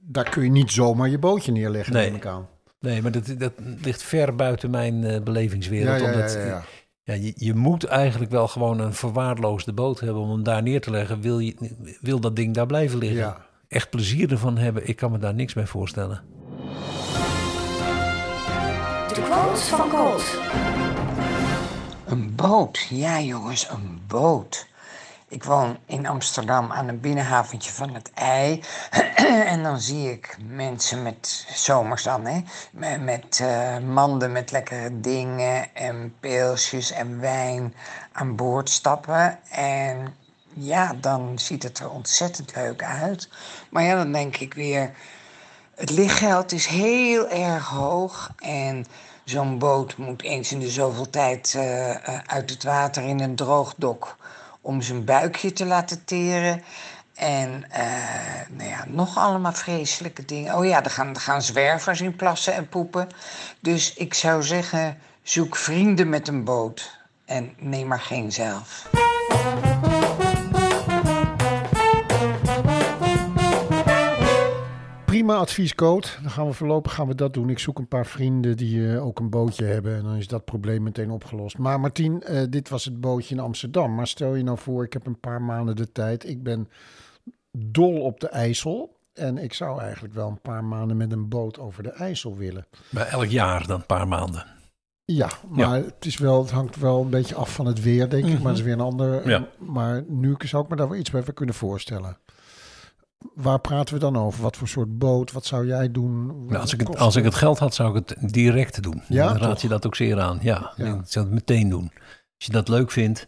[0.01, 2.07] Daar kun je niet zomaar je bootje neerleggen, Nee.
[2.07, 2.49] neem ik aan.
[2.81, 6.01] Nee, maar dat, dat ligt ver buiten mijn eh, belevingswereld.
[6.01, 6.63] Ja, ja, ja, omdat, ja, ja.
[7.03, 10.81] ja, je, je moet eigenlijk wel gewoon een verwaarloosde boot hebben om hem daar neer
[10.81, 11.21] te leggen.
[11.21, 11.55] Wil, je,
[12.01, 13.19] wil dat ding daar blijven liggen?
[13.19, 13.47] Ja.
[13.69, 16.23] Echt plezier ervan hebben, ik kan me daar niks bij voorstellen.
[19.15, 20.39] De quotes van Colt.
[22.11, 24.67] Een boot, ja jongens, een boot.
[25.29, 28.63] Ik woon in Amsterdam aan een binnenhaventje van het IJ.
[29.53, 32.43] en dan zie ik mensen met, zomers dan, hè,
[32.99, 37.75] met, eh, manden met lekkere dingen en pilsjes en wijn
[38.13, 39.39] aan boord stappen.
[39.51, 40.15] En
[40.53, 43.29] ja, dan ziet het er ontzettend leuk uit.
[43.71, 44.91] Maar ja, dan denk ik weer,
[45.75, 48.87] het lichtgeld is heel erg hoog en
[49.31, 53.35] zo'n boot moet eens in de zoveel tijd eh, eh, uit het water in een
[53.35, 54.17] droogdok
[54.61, 56.63] om zijn buikje te laten teren.
[57.15, 57.85] En eh,
[58.49, 60.57] nou ja, nog allemaal vreselijke dingen.
[60.57, 63.09] Oh ja, er gaan, er gaan zwervers in plassen en poepen.
[63.61, 66.99] Dus ik zou zeggen, zoek vrienden met een boot.
[67.25, 68.89] En neem maar geen zelf.
[75.31, 76.07] Prima adviescode.
[76.23, 77.51] Dan gaan we voorlopig gaan we dat doen.
[77.51, 79.97] Ik zoek een paar vrienden die eh, ook een bootje hebben.
[79.97, 81.59] En dan is dat probleem meteen opgelost.
[81.59, 83.95] Maar Martien, eh, dit was het bootje in Amsterdam.
[83.95, 86.29] Maar stel je nou voor, ik heb een paar maanden de tijd.
[86.29, 86.69] Ik ben
[87.53, 88.97] dol op de IJssel.
[89.15, 92.67] En ik zou eigenlijk wel een paar maanden met een boot over de IJssel willen.
[92.89, 94.47] Bij elk jaar dan een paar maanden.
[95.05, 98.27] Ja, maar Het, is wel, het hangt wel een beetje af van het weer, denk
[98.27, 98.35] ik.
[98.35, 99.29] Maar dat is weer een ander.
[99.29, 99.47] Ja.
[99.59, 102.17] Maar nu zou ik me daar wel iets bij kunnen voorstellen.
[103.35, 104.43] Waar praten we dan over?
[104.43, 105.33] Wat voor soort boot?
[105.33, 106.27] Wat zou jij doen?
[106.47, 109.03] Nou, als, ik het, als ik het geld had, zou ik het direct doen.
[109.09, 109.63] Ja, dan raad toch?
[109.63, 110.39] je dat ook zeer aan.
[110.43, 110.87] Ja, Ja.
[110.95, 111.91] ik zou het meteen doen.
[112.37, 113.27] Als je dat leuk vindt.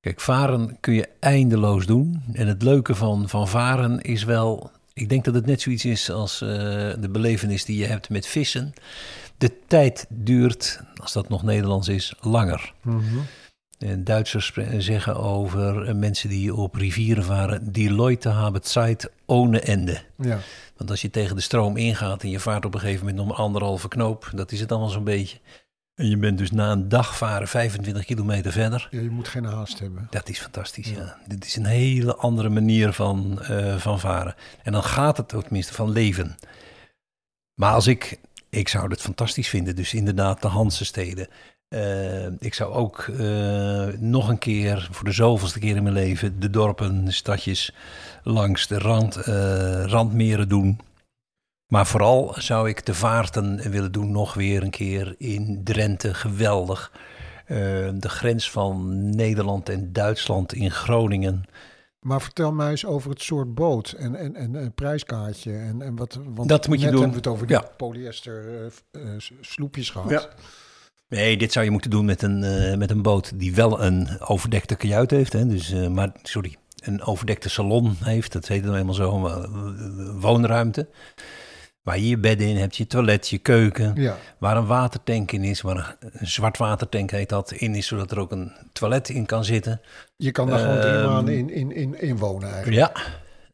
[0.00, 2.22] Kijk, varen kun je eindeloos doen.
[2.32, 4.70] En het leuke van, van varen is wel...
[4.92, 6.48] Ik denk dat het net zoiets is als eh,
[6.98, 8.72] de belevenis die je hebt met vissen.
[9.38, 12.72] De tijd duurt, als dat nog Nederlands is, langer.
[12.84, 13.02] En
[13.98, 17.72] Duitsers spre- zeggen over eh, mensen die op rivieren varen...
[17.72, 20.00] die Leute haben Zeit ohne Ende.
[20.16, 20.38] Ja.
[20.76, 23.26] Want als je tegen de stroom ingaat en je vaart op een gegeven moment nog
[23.28, 25.38] maar anderhalve knoop, dat is het allemaal zo'n beetje.
[25.94, 28.88] En je bent dus na een dag varen 25 kilometer verder.
[28.90, 30.06] ja, je moet geen haast hebben.
[30.10, 31.18] Dat is fantastisch, ja.
[31.26, 34.34] Dit is een hele andere manier van, eh, van varen.
[34.62, 36.36] En dan gaat het ook tenminste van leven.
[37.54, 41.28] Maar als ik, ik zou het fantastisch vinden, dus inderdaad de Hansensteden.
[41.68, 46.40] Eh, ik zou ook eh, nog een keer, voor de zoveelste keer in mijn leven,
[46.40, 47.72] de dorpen, de stadjes
[48.22, 50.80] langs de rand, eh, randmeren doen.
[51.66, 56.14] Maar vooral zou ik de vaarten willen doen nog weer een keer in Drenthe.
[56.14, 56.92] Geweldig.
[57.46, 61.44] De grens van Nederland en Duitsland in Groningen.
[62.00, 65.52] Maar vertel mij eens over het soort boot en, en, en prijskaartje.
[65.52, 67.00] En, en wat, want Dat moet je net doen.
[67.02, 67.70] hebben we het over die Ja.
[67.76, 68.44] polyester
[69.40, 70.10] sloepjes gehad.
[70.10, 70.28] Ja.
[71.08, 74.08] Nee, dit zou je moeten doen met een, eh, met een boot die wel een
[74.20, 75.32] overdekte kajuit heeft.
[75.32, 75.46] Hè?
[75.46, 78.32] Dus, eh, maar, sorry, een overdekte salon heeft.
[78.32, 79.44] Dat heet dan helemaal zo, eh,
[80.20, 80.88] woonruimte.
[81.82, 83.92] Waar je je bed in hebt, je toilet, je keuken.
[83.96, 84.16] Ja.
[84.38, 87.86] Waar een watertank in is, waar een, een zwartwatertank heet dat, in is.
[87.86, 89.80] Zodat er ook een toilet in kan zitten.
[90.16, 92.76] Je kan daar gewoon drie Ehm, maanden in, in, in, in wonen eigenlijk.
[92.76, 92.92] Ja,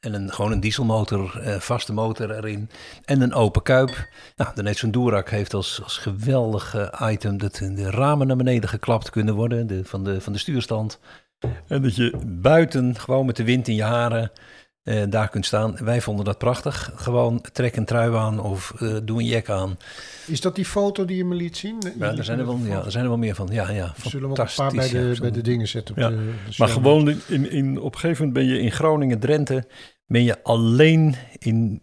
[0.05, 2.71] en een, gewoon een dieselmotor, eh, vaste motor erin.
[3.05, 4.09] En een open kuip.
[4.37, 8.69] Nou, dan heeft zo'n Doorak heeft als, als geweldig item dat de ramen naar beneden
[8.69, 10.99] geklapt kunnen worden de, van, de, van de stuurstand.
[11.69, 14.31] En dat je buiten gewoon met de wind in je haren
[14.85, 15.77] eh, daar kunt staan.
[15.81, 16.93] Wij vonden dat prachtig.
[16.95, 19.79] Gewoon trek een trui aan of eh, doe een jek aan.
[20.27, 21.83] Is dat die foto die je me liet zien?
[21.99, 23.49] Ja, er, zijn er, wel, ja, er zijn er wel meer van.
[23.53, 25.21] Ja, ja, We zullen we ook een paar bij fantastisch, de, ja.
[25.21, 25.95] bij de dingen zetten.
[25.95, 28.73] Op Ja, de, de Maar gewoon in, in, op een gegeven moment ben je in
[28.73, 29.67] Groningen, Drenthe,
[30.07, 31.83] ben je alleen in,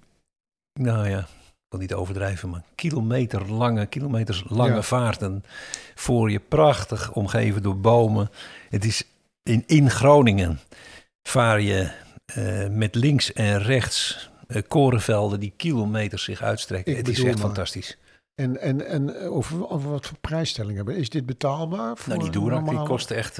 [0.74, 4.82] nou ja, ik wil niet overdrijven, maar kilometer lange, kilometers lange Ja.
[4.82, 5.44] vaarten
[5.96, 8.30] voor je prachtig omgeven door bomen.
[8.70, 9.04] Het is
[9.44, 10.60] in, in Groningen
[11.28, 11.92] vaar je
[12.26, 16.92] eh, met links en rechts eh, korenvelden die kilometers zich uitstrekken.
[16.92, 17.46] Ik het is echt maar.
[17.46, 17.98] fantastisch.
[18.36, 20.96] En, en, en eh, over, over wat voor prijsstelling hebben?
[20.96, 21.98] Is dit betaalbaar?
[21.98, 23.38] Voor Nou, die Doorak die normale- kost echt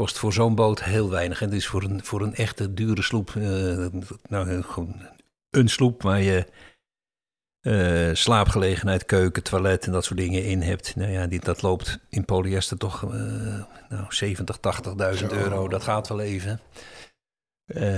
[0.00, 1.42] kost voor zo'n boot heel weinig.
[1.42, 3.86] En dus voor een, voor een echte dure sloep, eh,
[4.28, 4.94] nou gewoon
[5.50, 6.46] een sloep waar je
[7.60, 10.96] eh, slaapgelegenheid, keuken, toilet en dat soort dingen in hebt.
[10.96, 13.10] Nou ja, die, dat loopt in polyester toch eh,
[13.88, 15.26] nou, 70, 80.000 Zo.
[15.30, 15.68] euro.
[15.68, 16.60] Dat gaat wel even.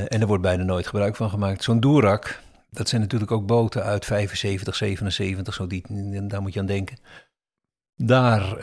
[0.09, 1.63] En er wordt bijna nooit gebruik van gemaakt.
[1.63, 5.85] Zo'n Doorak, dat zijn natuurlijk ook boten uit 75, 77, zo die,
[6.27, 6.99] daar moet je aan denken.
[7.95, 8.57] Daar,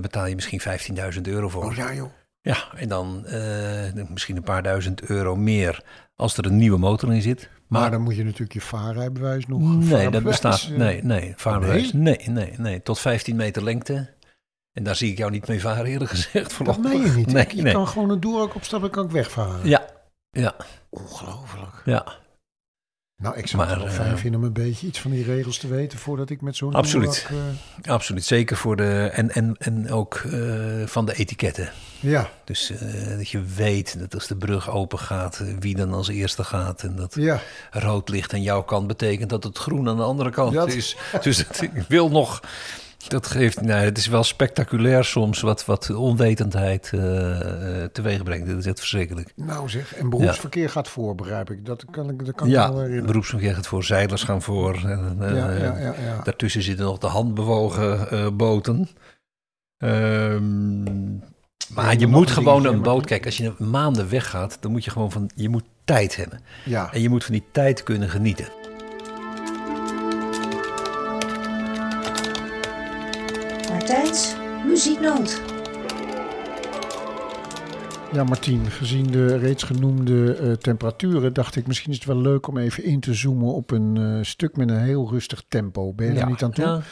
[0.00, 0.60] betaal je misschien
[1.14, 1.64] 15.000 euro voor.
[1.64, 2.17] Oh ja, joh.
[2.40, 5.82] Ja, en dan eh, misschien een paar duizend euro meer
[6.16, 7.48] als er een nieuwe motor in zit.
[7.68, 9.60] Maar, Maar, dan moet je natuurlijk je vaarrijbewijs nog...
[9.60, 10.62] nee, dat bestaat.
[10.62, 11.92] eh, Nee, nee, vaarbewijs.
[11.92, 12.18] Nee?
[12.26, 14.16] nee, nee, Tot 15 meter lengte.
[14.72, 16.64] En daar zie ik jou niet mee varen, eerlijk gezegd.
[16.64, 17.32] Dat meen je niet.
[17.32, 17.72] Nee, je nee.
[17.72, 19.68] kan gewoon een Doorak opstappen en kan ik wegvaren.
[19.68, 19.86] Ja,
[20.30, 20.54] ja,
[20.90, 21.82] Ongelooflijk.
[21.84, 22.06] ja.
[23.22, 25.24] Nou, ik zou het Maar, wel eh, fijn vinden om een beetje iets van die
[25.24, 27.26] regels te weten voordat ik met zo'n Absoluut.
[27.84, 28.24] Eh, Absoluut.
[28.24, 29.10] Zeker voor de.
[29.12, 30.40] En, en, en ook eh,
[30.86, 31.70] van de etiketten.
[32.00, 35.92] ja, Dus eh, dat je weet dat als de brug open gaat, eh, wie dan
[35.92, 36.82] als eerste gaat.
[36.82, 37.40] En dat ja.
[37.70, 40.96] rood licht aan jouw kant betekent dat het groen aan de andere kant Dat- is.
[41.22, 42.40] Dus dat- ik wil nog
[43.08, 48.46] Dat geeft, nou, het is wel spectaculair soms wat, wat onwetendheid eh eh, teweeg brengt.
[48.48, 49.32] Dat is echt verschrikkelijk.
[49.36, 51.66] Nou zeg, en beroepsverkeer gaat voor, begrijp ik.
[51.66, 53.06] Dat kan ik, dat kan ik Ja, me wel herinneren.
[53.06, 54.74] beroepsverkeer gaat voor, zeilers gaan voor.
[54.84, 56.20] En, eh, Ja.
[56.24, 58.88] Daartussen zitten nog de handbewogen boten.
[59.78, 61.16] Ehm,
[61.74, 63.06] maar je moet gewoon een boot...
[63.06, 65.30] Kijk, als je maanden weggaat, dan moet je gewoon van...
[65.34, 66.40] Je moet tijd hebben.
[66.64, 68.48] Ja, En je moet van die tijd kunnen genieten.
[74.66, 75.40] Muzieknoot.
[78.12, 82.46] ja, Martien, gezien de reeds genoemde eh, temperaturen, dacht ik misschien is het wel leuk
[82.46, 85.92] om even in te zoomen op een eh, stuk met een heel rustig tempo.
[85.92, 86.64] Ben je er niet aan toe?
[86.64, 86.82] Ja.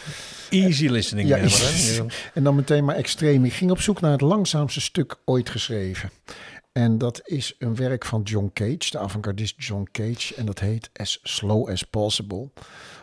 [0.50, 1.28] Easy listening.
[1.28, 1.36] Ja?
[1.36, 2.04] Ja.
[2.34, 3.44] En dan meteen maar extreem.
[3.44, 6.10] Ik ging op zoek naar het langzaamste stuk ooit geschreven.
[6.72, 10.34] En dat is een werk van John Cage, de avant-gardist John Cage.
[10.34, 12.50] En dat heet As Slow as Possible.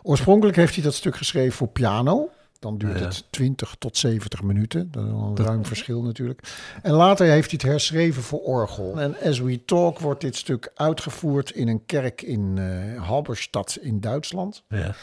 [0.02, 2.30] Oorspronkelijk heeft hij dat stuk geschreven voor piano.
[2.64, 3.06] Dan duurt Ja.
[3.06, 4.92] het 20 tot 70 minuten.
[4.92, 6.40] Dat is een ruim verschil natuurlijk.
[6.82, 9.00] En later heeft hij het herschreven voor orgel.
[9.00, 14.00] En As We Talk wordt dit stuk uitgevoerd in een kerk in eh Halberstadt in
[14.00, 14.64] Duitsland.
[14.68, 14.96] Ja.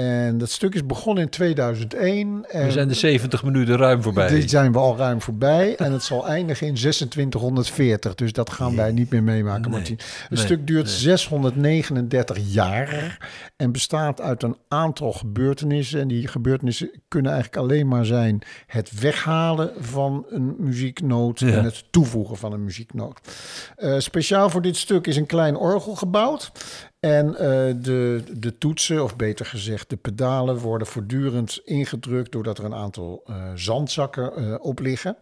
[0.00, 2.44] En dat stuk is begonnen in 2001.
[2.48, 4.28] En We zijn de 70 minuten ruim voorbij.
[4.28, 5.76] dit zijn we al ruim voorbij.
[5.76, 8.14] En het zal eindigen in 2640.
[8.14, 9.70] Dus dat gaan wij niet meer meemaken, Nee.
[9.70, 9.98] Martien.
[9.98, 10.44] Het Nee.
[10.44, 13.18] stuk duurt 639 jaar.
[13.56, 16.00] En bestaat uit een aantal gebeurtenissen.
[16.00, 18.42] En die gebeurtenissen kunnen eigenlijk alleen maar zijn...
[18.66, 21.38] het weghalen van een muzieknoot...
[21.40, 21.48] Ja.
[21.48, 23.20] en het toevoegen van een muzieknoot.
[23.76, 26.52] Eh, speciaal voor dit stuk is een klein orgel gebouwd.
[27.00, 32.64] En eh, de, de toetsen, of beter gezegd de pedalen, worden voortdurend ingedrukt doordat er
[32.64, 35.16] een aantal eh, zandzakken eh, op liggen.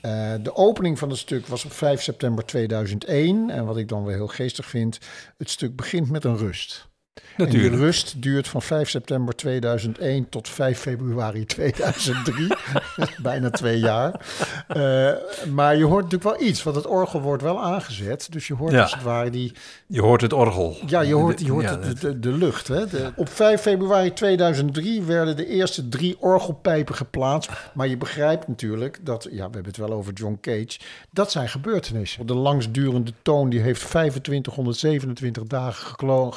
[0.00, 3.50] Eh, de opening van het stuk was op 5 september 2001.
[3.50, 4.98] En wat ik dan wel heel geestig vind,
[5.38, 6.88] het stuk begint met een rust.
[7.14, 7.72] En Natuurlijk.
[7.74, 12.48] die rust duurt van 5 september 2001 tot 5 februari 2003.
[13.22, 14.20] Bijna twee jaar.
[14.68, 15.12] Eh,
[15.52, 18.26] maar je hoort natuurlijk wel iets, want het orgel wordt wel aangezet.
[18.32, 18.82] Dus je hoort Ja.
[18.82, 19.52] als het ware die,
[19.86, 20.76] Je hoort het orgel.
[20.86, 22.68] ja, je hoort, je hoort Ja, de, de, de lucht.
[22.68, 22.86] Hè?
[22.86, 27.50] De- op 5 februari 2003 werden de eerste drie orgelpijpen geplaatst.
[27.74, 30.78] Maar je begrijpt natuurlijk dat, ja, we hebben het wel over John Cage.
[31.10, 32.26] Dat zijn gebeurtenissen.
[32.26, 36.30] De langsdurende toon die heeft 2527 dagen geklo-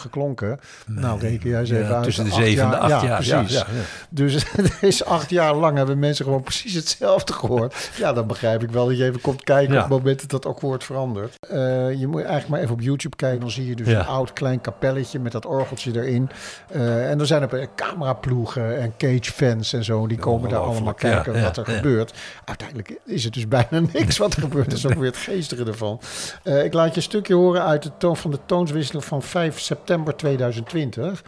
[0.85, 2.03] Nou, reken jij eens even ja, uit.
[2.03, 3.23] tussen de Acht 7 en de 8 jaar.
[3.23, 3.63] Ja, precies.
[4.09, 4.45] Dus
[4.81, 7.89] is acht jaar lang hebben mensen gewoon precies hetzelfde gehoord.
[7.97, 10.45] Ja, dan begrijp ik wel dat je even komt kijken op het moment dat dat
[10.45, 11.35] akkoord verandert.
[11.49, 13.39] Eh, je moet eigenlijk maar even op YouTube kijken.
[13.39, 16.29] Dan zie je dus een oud klein kapelletje met dat orgeltje erin.
[16.71, 20.07] Eh, en er zijn er cameraploegen en cage-fans en zo.
[20.07, 22.13] Die komen daar allemaal kijken wat er gebeurt.
[22.45, 24.69] Uiteindelijk is het dus bijna niks wat er gebeurt.
[24.69, 25.99] Dat is ook weer het geestige ervan.
[26.43, 29.59] Eh, ik laat je een stukje horen uit de toon van de toonswisseling van 5
[29.59, 30.15] september
[30.61, 31.23] 2020.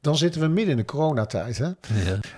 [0.00, 1.58] Dan zitten we midden in de coronatijd.
[1.58, 1.64] Hè?
[1.66, 1.74] Ja.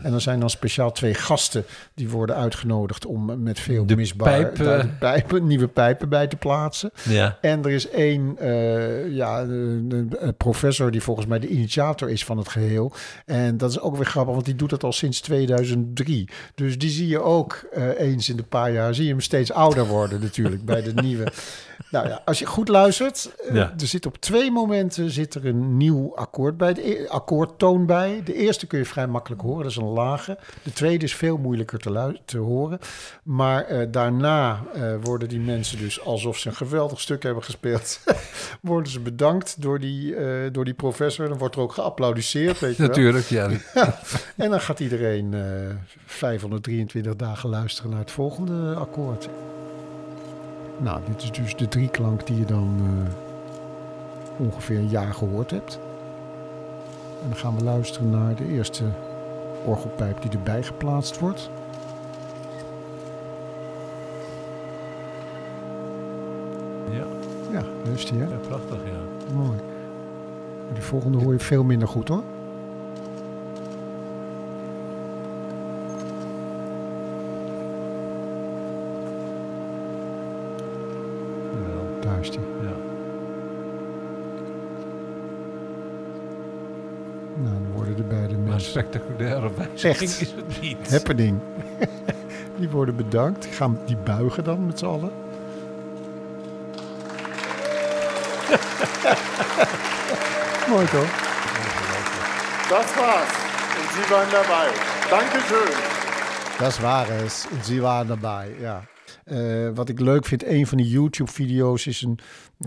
[0.02, 4.28] En dan zijn dan speciaal twee gasten die worden uitgenodigd om met veel De misbaar
[4.42, 6.90] pijp, de pijpen, nieuwe pijpen bij te plaatsen.
[7.08, 7.38] Ja.
[7.40, 12.38] En er is één eh, ja, de- professor die volgens mij de initiator is van
[12.38, 12.92] het geheel.
[13.26, 16.28] En dat is ook weer grappig, want die doet dat al sinds 2003.
[16.54, 19.52] Dus die zie je ook eh, eens in de paar jaar, zie je hem steeds
[19.52, 21.26] ouder worden natuurlijk bij de nieuwe.
[21.90, 23.74] Nou ja, als je goed luistert, eh, Ja.
[23.78, 27.06] er zit op twee momenten zit er een nieuw akkoord bij, de
[27.52, 28.22] akkoordtoon bij.
[28.24, 30.38] De eerste kun je vrij makkelijk horen, dat is een lage.
[30.62, 32.78] De tweede is veel moeilijker te, te horen.
[33.22, 38.00] Maar eh, daarna eh, worden die mensen dus alsof ze een geweldig stuk hebben gespeeld,
[38.60, 41.28] worden ze bedankt door die, eh, door die professor.
[41.28, 42.86] Dan wordt er ook geapplaudisseerd, weet je wel.
[42.88, 43.50] Natuurlijk, ja.
[44.36, 45.40] En dan gaat iedereen eh
[46.06, 49.28] 523 dagen luisteren naar het volgende akkoord.
[50.78, 52.80] Nou, dit is dus de drieklank die je dan
[54.36, 55.78] ongeveer een jaar gehoord hebt.
[57.22, 58.84] En dan gaan we luisteren naar de eerste
[59.64, 61.50] orgelpijp die erbij geplaatst wordt.
[66.90, 67.04] Ja,
[67.52, 67.62] Ja,
[68.06, 68.24] die, hè?
[68.24, 69.34] ja, prachtig, ja.
[69.34, 69.48] Mooi.
[69.48, 72.22] Maar Die volgende hoor je veel minder goed, hoor.
[81.54, 82.40] Jawel, Daar is die.
[82.62, 82.76] ja.
[87.42, 88.61] Nou, dan worden de beide Maar mensen...
[88.72, 89.50] spectaculaire
[89.82, 90.00] Echt.
[90.00, 90.90] is het niet.
[90.90, 91.40] happening.
[92.58, 93.46] die worden bedankt.
[93.46, 95.10] Gaan die buigen dan met z'n allen?
[100.70, 101.10] Mooi toch?
[102.68, 103.30] Das war's.
[103.78, 104.68] Und Sie waren dabei.
[105.10, 105.72] Dankeschön.
[106.58, 107.46] Dat is waar, es.
[107.50, 108.84] En Sie waren daarbij, ja.
[109.24, 112.18] Eh, wat ik leuk vind, een van die YouTube-video's is een,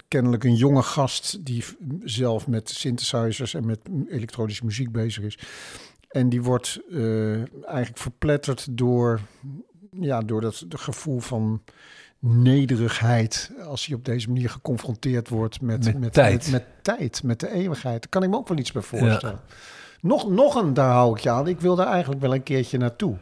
[0.07, 1.63] kennelijk een jonge gast die
[2.03, 5.37] zelf met synthesizers en met elektronische muziek bezig is.
[6.15, 7.33] En die wordt eh,
[7.65, 9.19] eigenlijk verpletterd door,
[9.91, 11.61] ja, door dat gevoel van
[12.19, 13.51] nederigheid.
[13.67, 16.51] Als hij op deze manier geconfronteerd wordt met, Met met, tijd.
[16.51, 18.01] Met, met tijd, met de eeuwigheid.
[18.01, 19.39] Daar kan ik me ook wel iets bij voorstellen.
[20.01, 21.47] Nog, nog een, daar hou ik je aan.
[21.47, 23.15] Ik wil daar eigenlijk wel een keertje naartoe.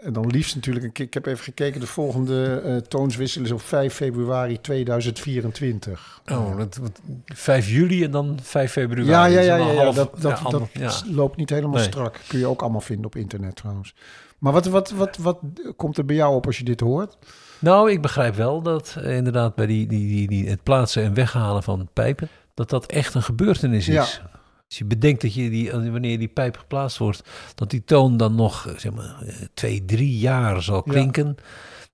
[0.00, 3.94] En dan liefst natuurlijk, ik heb even gekeken, de volgende eh toonswissel is op 5
[3.94, 6.20] februari 2024.
[6.32, 9.10] Oh, dat, wat- 5 juli en dan 5 februari.
[9.10, 10.92] Ja, ja, ja, ja, ja, half- dat, dat, ja, dat ja.
[11.06, 11.84] loopt niet helemaal Nee.
[11.84, 12.20] strak.
[12.28, 13.94] Kun je ook allemaal vinden op internet trouwens.
[14.38, 15.38] Maar wat, wat, wat, wat
[15.76, 17.16] komt er bij jou op als je dit hoort?
[17.58, 21.14] Nou, ik begrijp wel dat eh, inderdaad bij die, die, die, die, het plaatsen en
[21.14, 24.20] weghalen van pijpen, dat dat echt een gebeurtenis is.
[24.68, 28.34] Als je bedenkt dat je die, wanneer die pijp geplaatst wordt, dat die toon dan
[28.34, 30.92] nog zeg maar, eh, twee, drie jaar zal Ja.
[30.92, 31.36] klinken,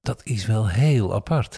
[0.00, 1.54] dat is wel heel apart.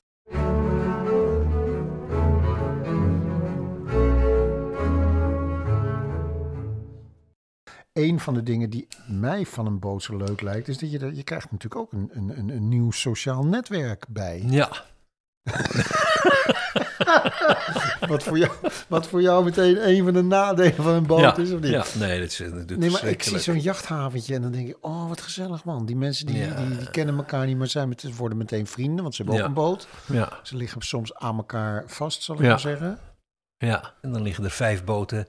[7.93, 11.15] Een van de dingen die mij van een boot zo leuk lijkt, is dat je,
[11.17, 14.43] je krijgt natuurlijk ook een, een, een, een nieuw sociaal netwerk bij.
[14.47, 14.69] Ja,
[18.09, 18.53] Wat voor jou,
[18.89, 21.71] wat voor jou meteen een van de nadelen van een boot ja, is, of niet?
[21.71, 24.77] ja, nee, dat is natuurlijk Nee, maar ik zie zo'n jachthaventje en dan denk ik,
[24.81, 25.87] oh, wat gezellig man.
[25.87, 26.55] Die mensen die, Ja.
[26.55, 29.47] die, die kennen elkaar niet, maar zijn met, worden meteen vrienden, want ze hebben ook
[29.49, 29.87] een boot.
[30.07, 32.99] Ja, Ze liggen soms aan elkaar vast, zal ik maar zeggen.
[33.57, 35.27] ja, en dan liggen er vijf boten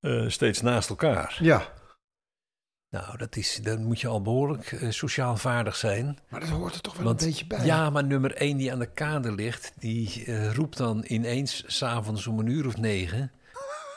[0.00, 1.36] eh, steeds naast elkaar.
[1.40, 1.62] Ja,
[2.90, 6.18] Nou, dat is, dan moet je al behoorlijk eh, sociaal vaardig zijn.
[6.28, 7.64] maar dat hoort er toch wel Want- een beetje bij.
[7.64, 12.26] Ja, maar nummer één die aan de kade ligt, die eh, roept dan ineens s'avonds
[12.26, 13.30] om een uur of negen.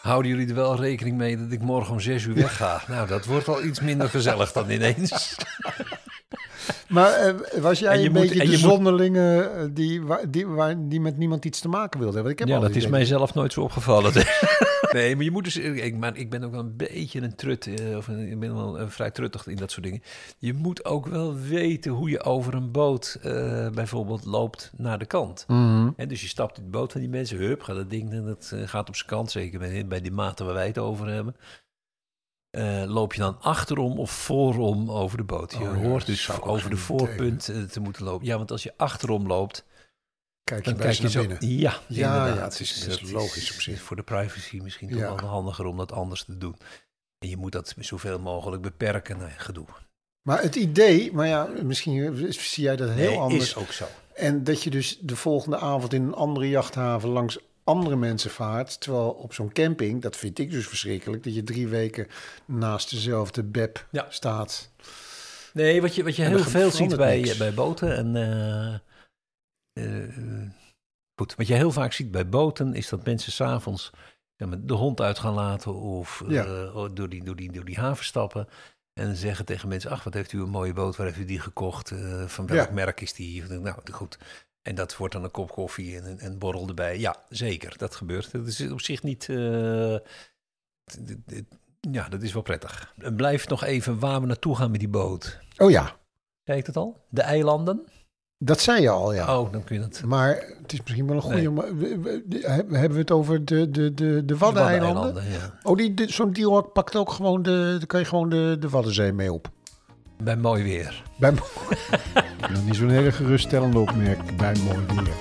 [0.01, 2.81] Houden jullie er wel rekening mee dat ik morgen om zes uur wegga?
[2.87, 5.11] Nou, dat wordt al iets minder gezellig dan ineens.
[6.91, 10.75] Maar eh, was jij een moet- beetje de moet- zonderlinge eh, die, waar, die, waar,
[10.87, 12.31] die met niemand iets te maken wilde hebben?
[12.31, 14.11] Ik heb Ja, dat is idee- mij zelf nooit zo opgevallen.
[14.91, 15.57] nee, maar je moet dus...
[15.57, 18.55] Ik, maar ik ben ook wel een beetje een trut, eh, of een, ik ben
[18.55, 20.01] wel eh, vrij truttig in dat soort dingen.
[20.37, 25.05] Je moet ook wel weten hoe je over een boot eh, bijvoorbeeld loopt naar de
[25.05, 25.45] kant.
[25.47, 25.89] Mhm.
[25.95, 28.25] En dus je stapt in de boot van die mensen, hup, gaat dat ding, en
[28.25, 31.07] dat eh, gaat op zijn kant, zeker bij, bij die maten waar wij het over
[31.07, 31.35] hebben.
[32.51, 35.51] Eh, loop je dan achterom of voorom over de boot?
[35.51, 38.25] Je Oh ja, hoort dus over de voorpunt eh, te moeten lopen.
[38.25, 39.65] Ja, want als je achterom loopt,
[40.43, 41.19] Kijk je dan kijk je naar zo.
[41.19, 41.37] binnen.
[41.57, 42.35] Ja, Ja, inderdaad.
[42.37, 43.81] ja, het is- het is dat logisch op zich.
[43.81, 45.07] Voor de privacy misschien Ja.
[45.07, 46.55] toch wel handiger om dat anders te doen.
[47.19, 49.19] En je moet dat zoveel mogelijk beperken.
[49.19, 49.65] Ja, gedoe.
[50.21, 53.43] Maar het idee, maar ja, misschien zie jij dat heel Nee, anders.
[53.43, 53.85] is ook zo.
[54.15, 58.79] En dat je dus de volgende avond in een andere jachthaven langs andere mensen vaart.
[58.81, 62.07] Terwijl op zo'n camping, dat vind ik dus verschrikkelijk, dat je drie weken
[62.45, 64.05] naast dezelfde beb Ja.
[64.09, 64.71] staat.
[65.53, 67.37] Nee, wat je, wat je heel veel ziet bij, niks.
[67.37, 68.15] bij boten en...
[68.15, 68.73] eh,
[69.73, 70.49] eh,
[71.15, 73.91] goed, wat je heel vaak ziet bij boten is dat mensen s'avonds
[74.35, 76.45] ja, de hond uit gaan laten of Ja.
[76.45, 78.47] eh, door, die, door, die, door die haven stappen.
[78.93, 81.39] En zeggen tegen mensen, ach, wat heeft u een mooie boot, waar heeft u die
[81.39, 81.93] gekocht?
[82.25, 83.43] Van welk merk is die?
[83.43, 84.17] Nou, goed.
[84.61, 86.99] En dat wordt dan een kop koffie en een en borrel erbij.
[86.99, 88.31] Ja, zeker, dat gebeurt.
[88.31, 89.29] Dat is op zich niet...
[89.29, 89.95] eh,
[91.91, 92.93] ja, dat is wel prettig.
[92.97, 95.39] En blijf nog even waar we naartoe gaan met die boot.
[95.57, 95.95] Oh ja,
[96.43, 96.97] Kijk het al?
[97.09, 97.85] De eilanden?
[98.37, 99.39] dat zei je al, ja.
[99.39, 100.01] Oh, dan kun je dat...
[100.05, 101.37] Maar het is misschien wel een goede.
[101.37, 101.49] Nee.
[101.49, 105.03] maar we- we- de- Hebben we het over de, de, de, de Waddeneilanden?
[105.03, 105.69] Waddeneilanden, ja.
[105.69, 107.75] Oh, die, de- zo'n deal pakt ook gewoon de.
[107.77, 109.49] Daar kan je gewoon de, de Waddenzee mee op.
[110.23, 111.03] Bij mooi weer.
[111.15, 115.13] Bij Nog niet zo'n hele geruststellende opmerking bij mooi weer.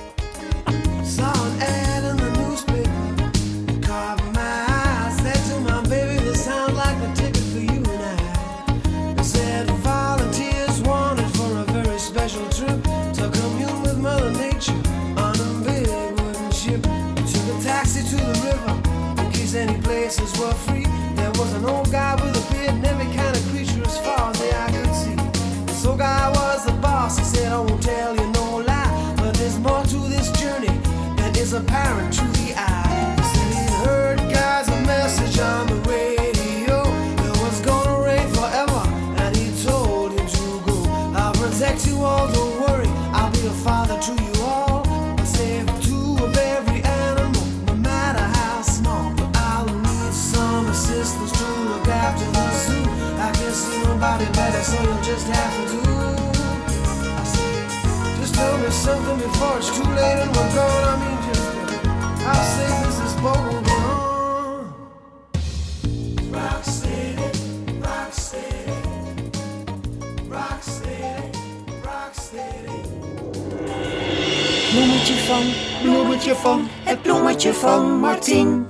[75.30, 75.52] Van,
[75.82, 78.66] bloemetje van, het bloemetje van Martin.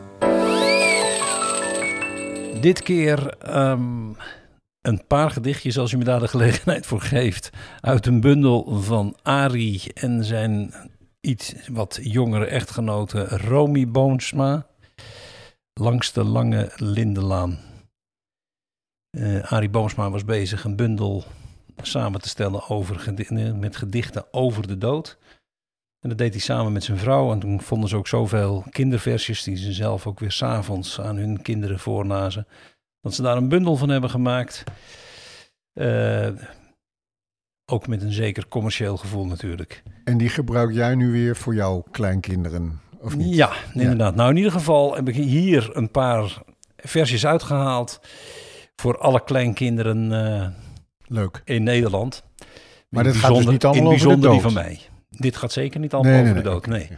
[2.61, 4.09] Dit keer ehm,
[4.81, 7.51] een paar gedichtjes, als u me daar de gelegenheid voor geeft,
[7.81, 10.75] uit een bundel van Ari en zijn
[11.21, 14.67] iets wat jongere echtgenote Romy Boomsma.
[15.73, 17.59] Langs de lange Lindenlaan.
[19.11, 21.25] Eh Arie Boomsma was bezig een bundel
[21.83, 23.15] samen te stellen over
[23.55, 25.19] met gedichten over de dood.
[26.01, 27.33] En dat deed hij samen met zijn vrouw.
[27.33, 31.43] En toen vonden ze ook zoveel kinderversjes die ze zelf ook weer s'avonds aan hun
[31.43, 32.47] kinderen voorlazen.
[33.01, 34.65] Dat ze daar een bundel van hebben gemaakt.
[35.73, 36.29] Eh,
[37.73, 39.83] ook met een zeker commercieel gevoel natuurlijk.
[40.05, 43.35] En die gebruik jij nu weer voor jouw kleinkinderen, of niet?
[43.35, 44.15] Ja, inderdaad.
[44.15, 46.43] Nou, in ieder geval heb ik hier een paar
[46.77, 48.01] versies uitgehaald
[48.77, 50.49] voor alle kleinkinderen eh,
[51.07, 51.43] Leuk.
[51.45, 52.25] in Nederland.
[52.89, 54.53] Maar In dit gaat dus niet allemaal In over de bijzonder die dood.
[54.53, 54.81] van mij.
[55.21, 56.89] Dit gaat zeker niet allemaal Nee, over nee, de dood, nee.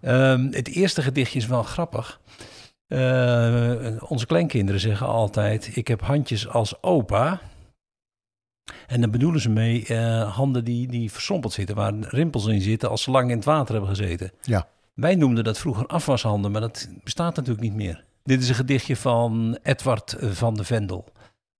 [0.00, 2.20] Ehm, het eerste gedichtje is wel grappig.
[2.86, 7.40] Eh, onze kleinkinderen zeggen altijd: Ik heb handjes als opa.
[8.86, 12.90] En dan bedoelen ze mee eh, handen die, die versompeld zitten, waar rimpels in zitten
[12.90, 14.32] als ze lang in het water hebben gezeten.
[14.42, 14.68] Ja.
[14.94, 18.04] Wij noemden dat vroeger afwashanden, maar dat bestaat natuurlijk niet meer.
[18.22, 21.04] Dit is een gedichtje van Edward van de Vendel.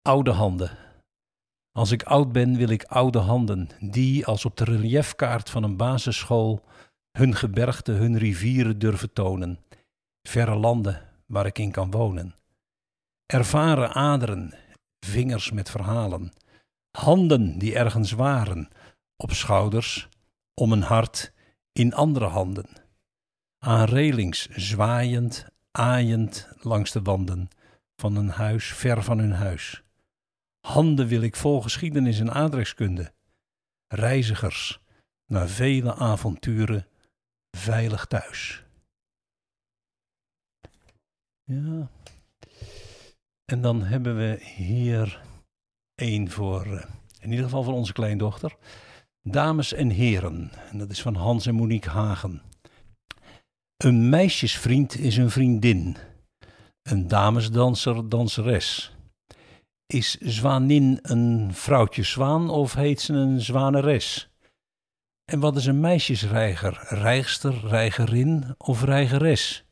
[0.03, 0.71] Oude handen.
[1.77, 5.77] Als ik oud ben, wil ik oude handen, die als op de reliefkaart van een
[5.77, 6.65] basisschool
[7.13, 9.59] hun gebergte, hun rivieren durven tonen.
[10.23, 12.35] Verre landen waar ik in kan wonen.
[13.27, 14.55] Ervaren aderen,
[15.01, 16.33] vingers met verhalen.
[16.91, 18.69] Handen die ergens waren,
[19.17, 20.09] op schouders,
[20.55, 21.33] om een hart,
[21.73, 22.69] in andere handen.
[23.59, 27.49] Aan relings zwaaiend, aaiend langs de wanden
[27.97, 29.85] van een huis ver van hun huis.
[30.67, 33.13] Handen wil ik vol geschiedenis en aardrijkskunde.
[33.87, 34.81] Reizigers
[35.27, 36.87] naar vele avonturen
[37.51, 38.65] veilig thuis.
[41.45, 41.91] Ja.
[43.45, 45.23] En dan hebben we hier
[45.95, 46.85] één voor, eh,
[47.21, 48.57] in ieder geval voor onze kleindochter.
[49.23, 52.43] Dames en heren, en dat is van Hans en Monique Hagen.
[53.77, 55.97] Een meisjesvriend is een vriendin.
[56.83, 58.96] Een damesdanser, danseres.
[59.87, 64.31] Is zwanin een vrouwtje zwaan of heet ze een zwaneres?
[65.25, 66.85] En wat is een meisjesreiger?
[66.89, 69.65] Rijgster, reigerin of reigeres?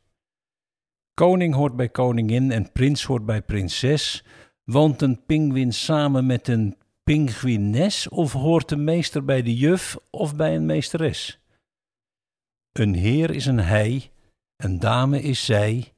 [1.13, 4.23] Koning hoort bij koningin en prins hoort bij prinses.
[4.63, 10.35] Woont een pinguïn samen met een pinguïnes of hoort de meester bij de juf of
[10.35, 11.39] bij een meesteres?
[12.71, 14.11] Een heer is een hij,
[14.55, 15.93] een dame is zij,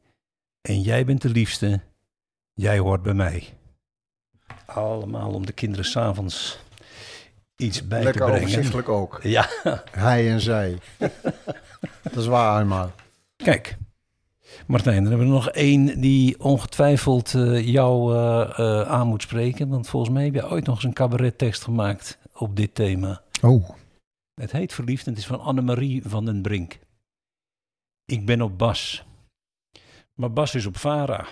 [0.61, 1.81] en jij bent de liefste,
[2.53, 3.56] jij hoort bij mij.
[4.65, 6.59] Allemaal om de kinderen s'avonds
[7.55, 8.43] iets bij Lekker te brengen.
[8.47, 9.19] overzichtelijk ook.
[9.37, 9.49] Ja,
[9.91, 10.77] Hij en zij.
[12.03, 12.91] dat is waar, eenmaal.
[13.35, 13.77] kijk.
[14.67, 19.67] Martijn, dan hebben we nog één die ongetwijfeld eh, jou eh, eh, aan moet spreken.
[19.69, 23.21] Want volgens mij heb je ooit nog eens een cabarettekst gemaakt op dit thema.
[23.41, 23.69] Oh,
[24.41, 26.79] Het heet Verliefd en het is van Annemarie van den Brink.
[28.05, 29.05] Ik ben op Bas.
[30.13, 31.27] Maar Bas is op Farah.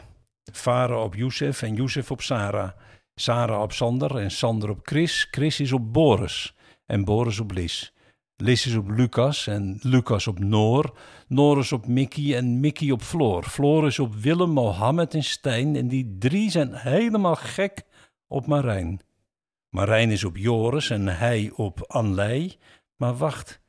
[0.51, 2.71] Farah op Youssef en Youssef op Sarah.
[3.15, 5.27] Sarah op Sander en Sander op Chris.
[5.31, 6.55] Chris is op Boris
[6.85, 7.93] en Boris op Lis.
[8.35, 10.97] Lis is op Lucas en Lucas op Noor.
[11.27, 13.43] Noor is op Mickey en Mickey op Floor.
[13.43, 15.75] Floor is op Willem, Mohammed en Stijn.
[15.75, 17.83] En die drie zijn helemaal gek
[18.27, 18.99] op Marijn.
[19.69, 22.57] Marijn is op Joris en hij op Anlei.
[22.95, 23.61] Maar wacht,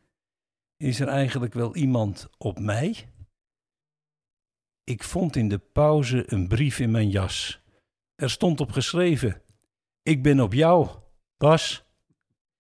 [0.77, 3.09] is er eigenlijk wel iemand op mij?
[4.85, 7.61] Ik vond in de pauze een brief in mijn jas.
[8.17, 9.43] Er stond op geschreven:
[10.03, 10.89] Ik ben op jou,
[11.37, 11.85] Bas.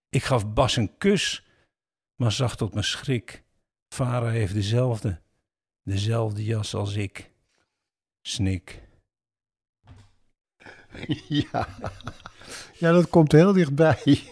[0.09, 1.47] Ik gaf Bas een kus,
[2.15, 3.45] maar zag tot mijn schrik:
[3.89, 5.21] Farah heeft dezelfde,
[5.83, 7.33] dezelfde jas als ik.
[8.23, 8.86] Snik.
[11.53, 11.69] ja.
[12.79, 13.99] Ja, dat komt heel dichtbij.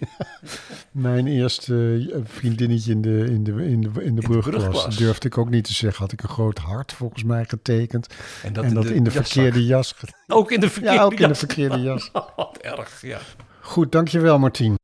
[0.90, 4.96] Mijn eerste eh, vriendinnetje in de, in de, in de, in de brugklas.
[4.96, 6.02] Durfde ik ook niet te zeggen.
[6.02, 8.06] Had ik een groot hart volgens mij getekend.
[8.42, 9.26] En dat, en dat in de jaszak.
[9.26, 9.94] verkeerde jas.
[10.26, 11.38] Ook in de verkeerde Ja, ook in de jas.
[11.38, 12.10] verkeerde jas.
[12.36, 13.18] Wat erg, ja.
[13.60, 14.76] Goed, dankjewel Martien.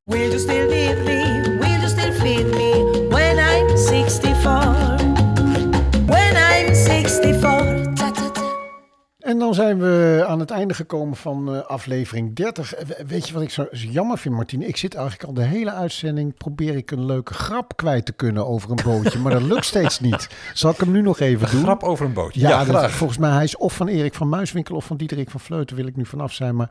[9.30, 12.74] En dan zijn we aan het einde gekomen van eh, aflevering 30.
[12.74, 14.68] Eh, we- Weet je wat ik zo, jammer vind, Martien?
[14.68, 16.34] Ik zit eigenlijk al de hele uitzending...
[16.36, 19.18] probeer ik een leuke grap kwijt te kunnen over een bootje.
[19.18, 20.28] maar dat lukt steeds niet.
[20.54, 21.62] Zal ik hem nu nog even doen?
[21.62, 22.40] Grap over een bootje.
[22.40, 22.90] Ja, Ja, dat- graag.
[22.90, 25.86] volgens mij hij is of van Erik van Muiswinkel of van Diederik van Vleuten, wil
[25.86, 26.56] ik nu vanaf zijn.
[26.56, 26.70] Maar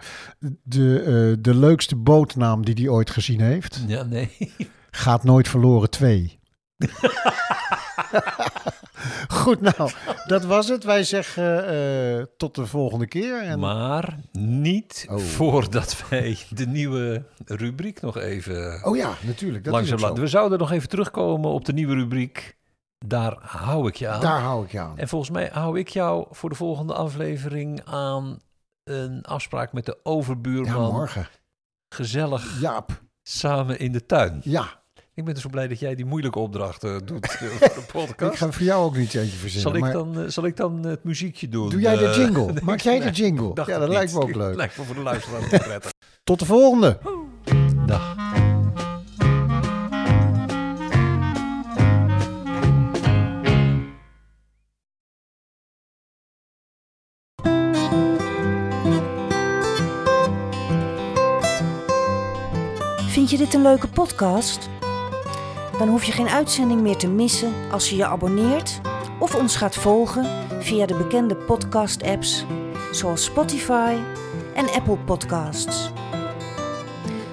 [0.63, 4.53] de, eh, de leukste bootnaam die hij ooit gezien heeft, Ja, nee.
[4.91, 6.39] gaat nooit verloren 2.
[9.41, 9.91] Goed, nou,
[10.25, 10.83] dat was het.
[10.83, 13.41] Wij zeggen eh, tot de volgende keer.
[13.41, 13.59] En...
[13.59, 15.17] Maar niet Oh.
[15.17, 19.63] voordat wij de nieuwe rubriek nog even Oh ja, natuurlijk.
[19.63, 20.23] Dat langzaam laten.
[20.23, 22.57] We zouden nog even terugkomen op de nieuwe rubriek.
[23.05, 24.21] Daar hou ik je aan.
[24.21, 24.97] Daar hou ik je aan.
[24.97, 28.39] En volgens mij hou ik jou voor de volgende aflevering aan
[28.83, 30.91] een afspraak met de Ja, overbuurman.
[30.93, 31.27] morgen.
[31.89, 33.01] Gezellig Jaap.
[33.23, 34.41] samen in de tuin.
[34.43, 34.78] Ja,
[35.19, 38.31] Ik ben dus zo blij dat jij die moeilijke opdrachten doet eh, voor de podcast.
[38.33, 39.61] ik ga voor jou ook niet eentje verzinnen.
[39.61, 41.69] zal, ik maar dan, eh, zal ik dan het muziekje doen?
[41.69, 42.53] doe jij de Eh, jingle?
[42.63, 43.51] Maak jij de jingle?
[43.55, 43.89] Ja, dat niet.
[43.89, 44.55] lijkt me ook leuk.
[44.55, 45.91] Lijkt me voor de luisteraar ook prettig.
[46.23, 46.99] Tot de volgende.
[47.85, 48.15] Dag.
[63.09, 64.69] Vind je dit een leuke podcast?
[65.79, 68.81] Dan hoef je geen uitzending meer te missen als je je abonneert
[69.19, 70.25] of ons gaat volgen
[70.59, 72.45] via de bekende podcast-apps
[72.91, 73.95] zoals Spotify
[74.55, 75.91] en Apple Podcasts.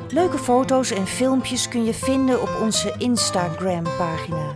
[0.09, 4.53] Leuke foto's en filmpjes kun je vinden op onze Instagram-pagina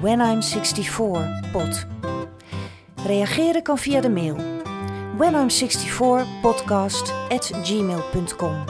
[0.00, 1.86] When I'm 64 pod.
[3.06, 4.36] Reageren kan via de mail
[5.16, 8.64] when I'm 64 podcast at gmail.com.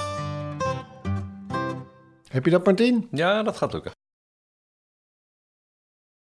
[2.29, 3.09] Heb je dat, Martien?
[3.11, 3.93] Ja, dat gaat lukken.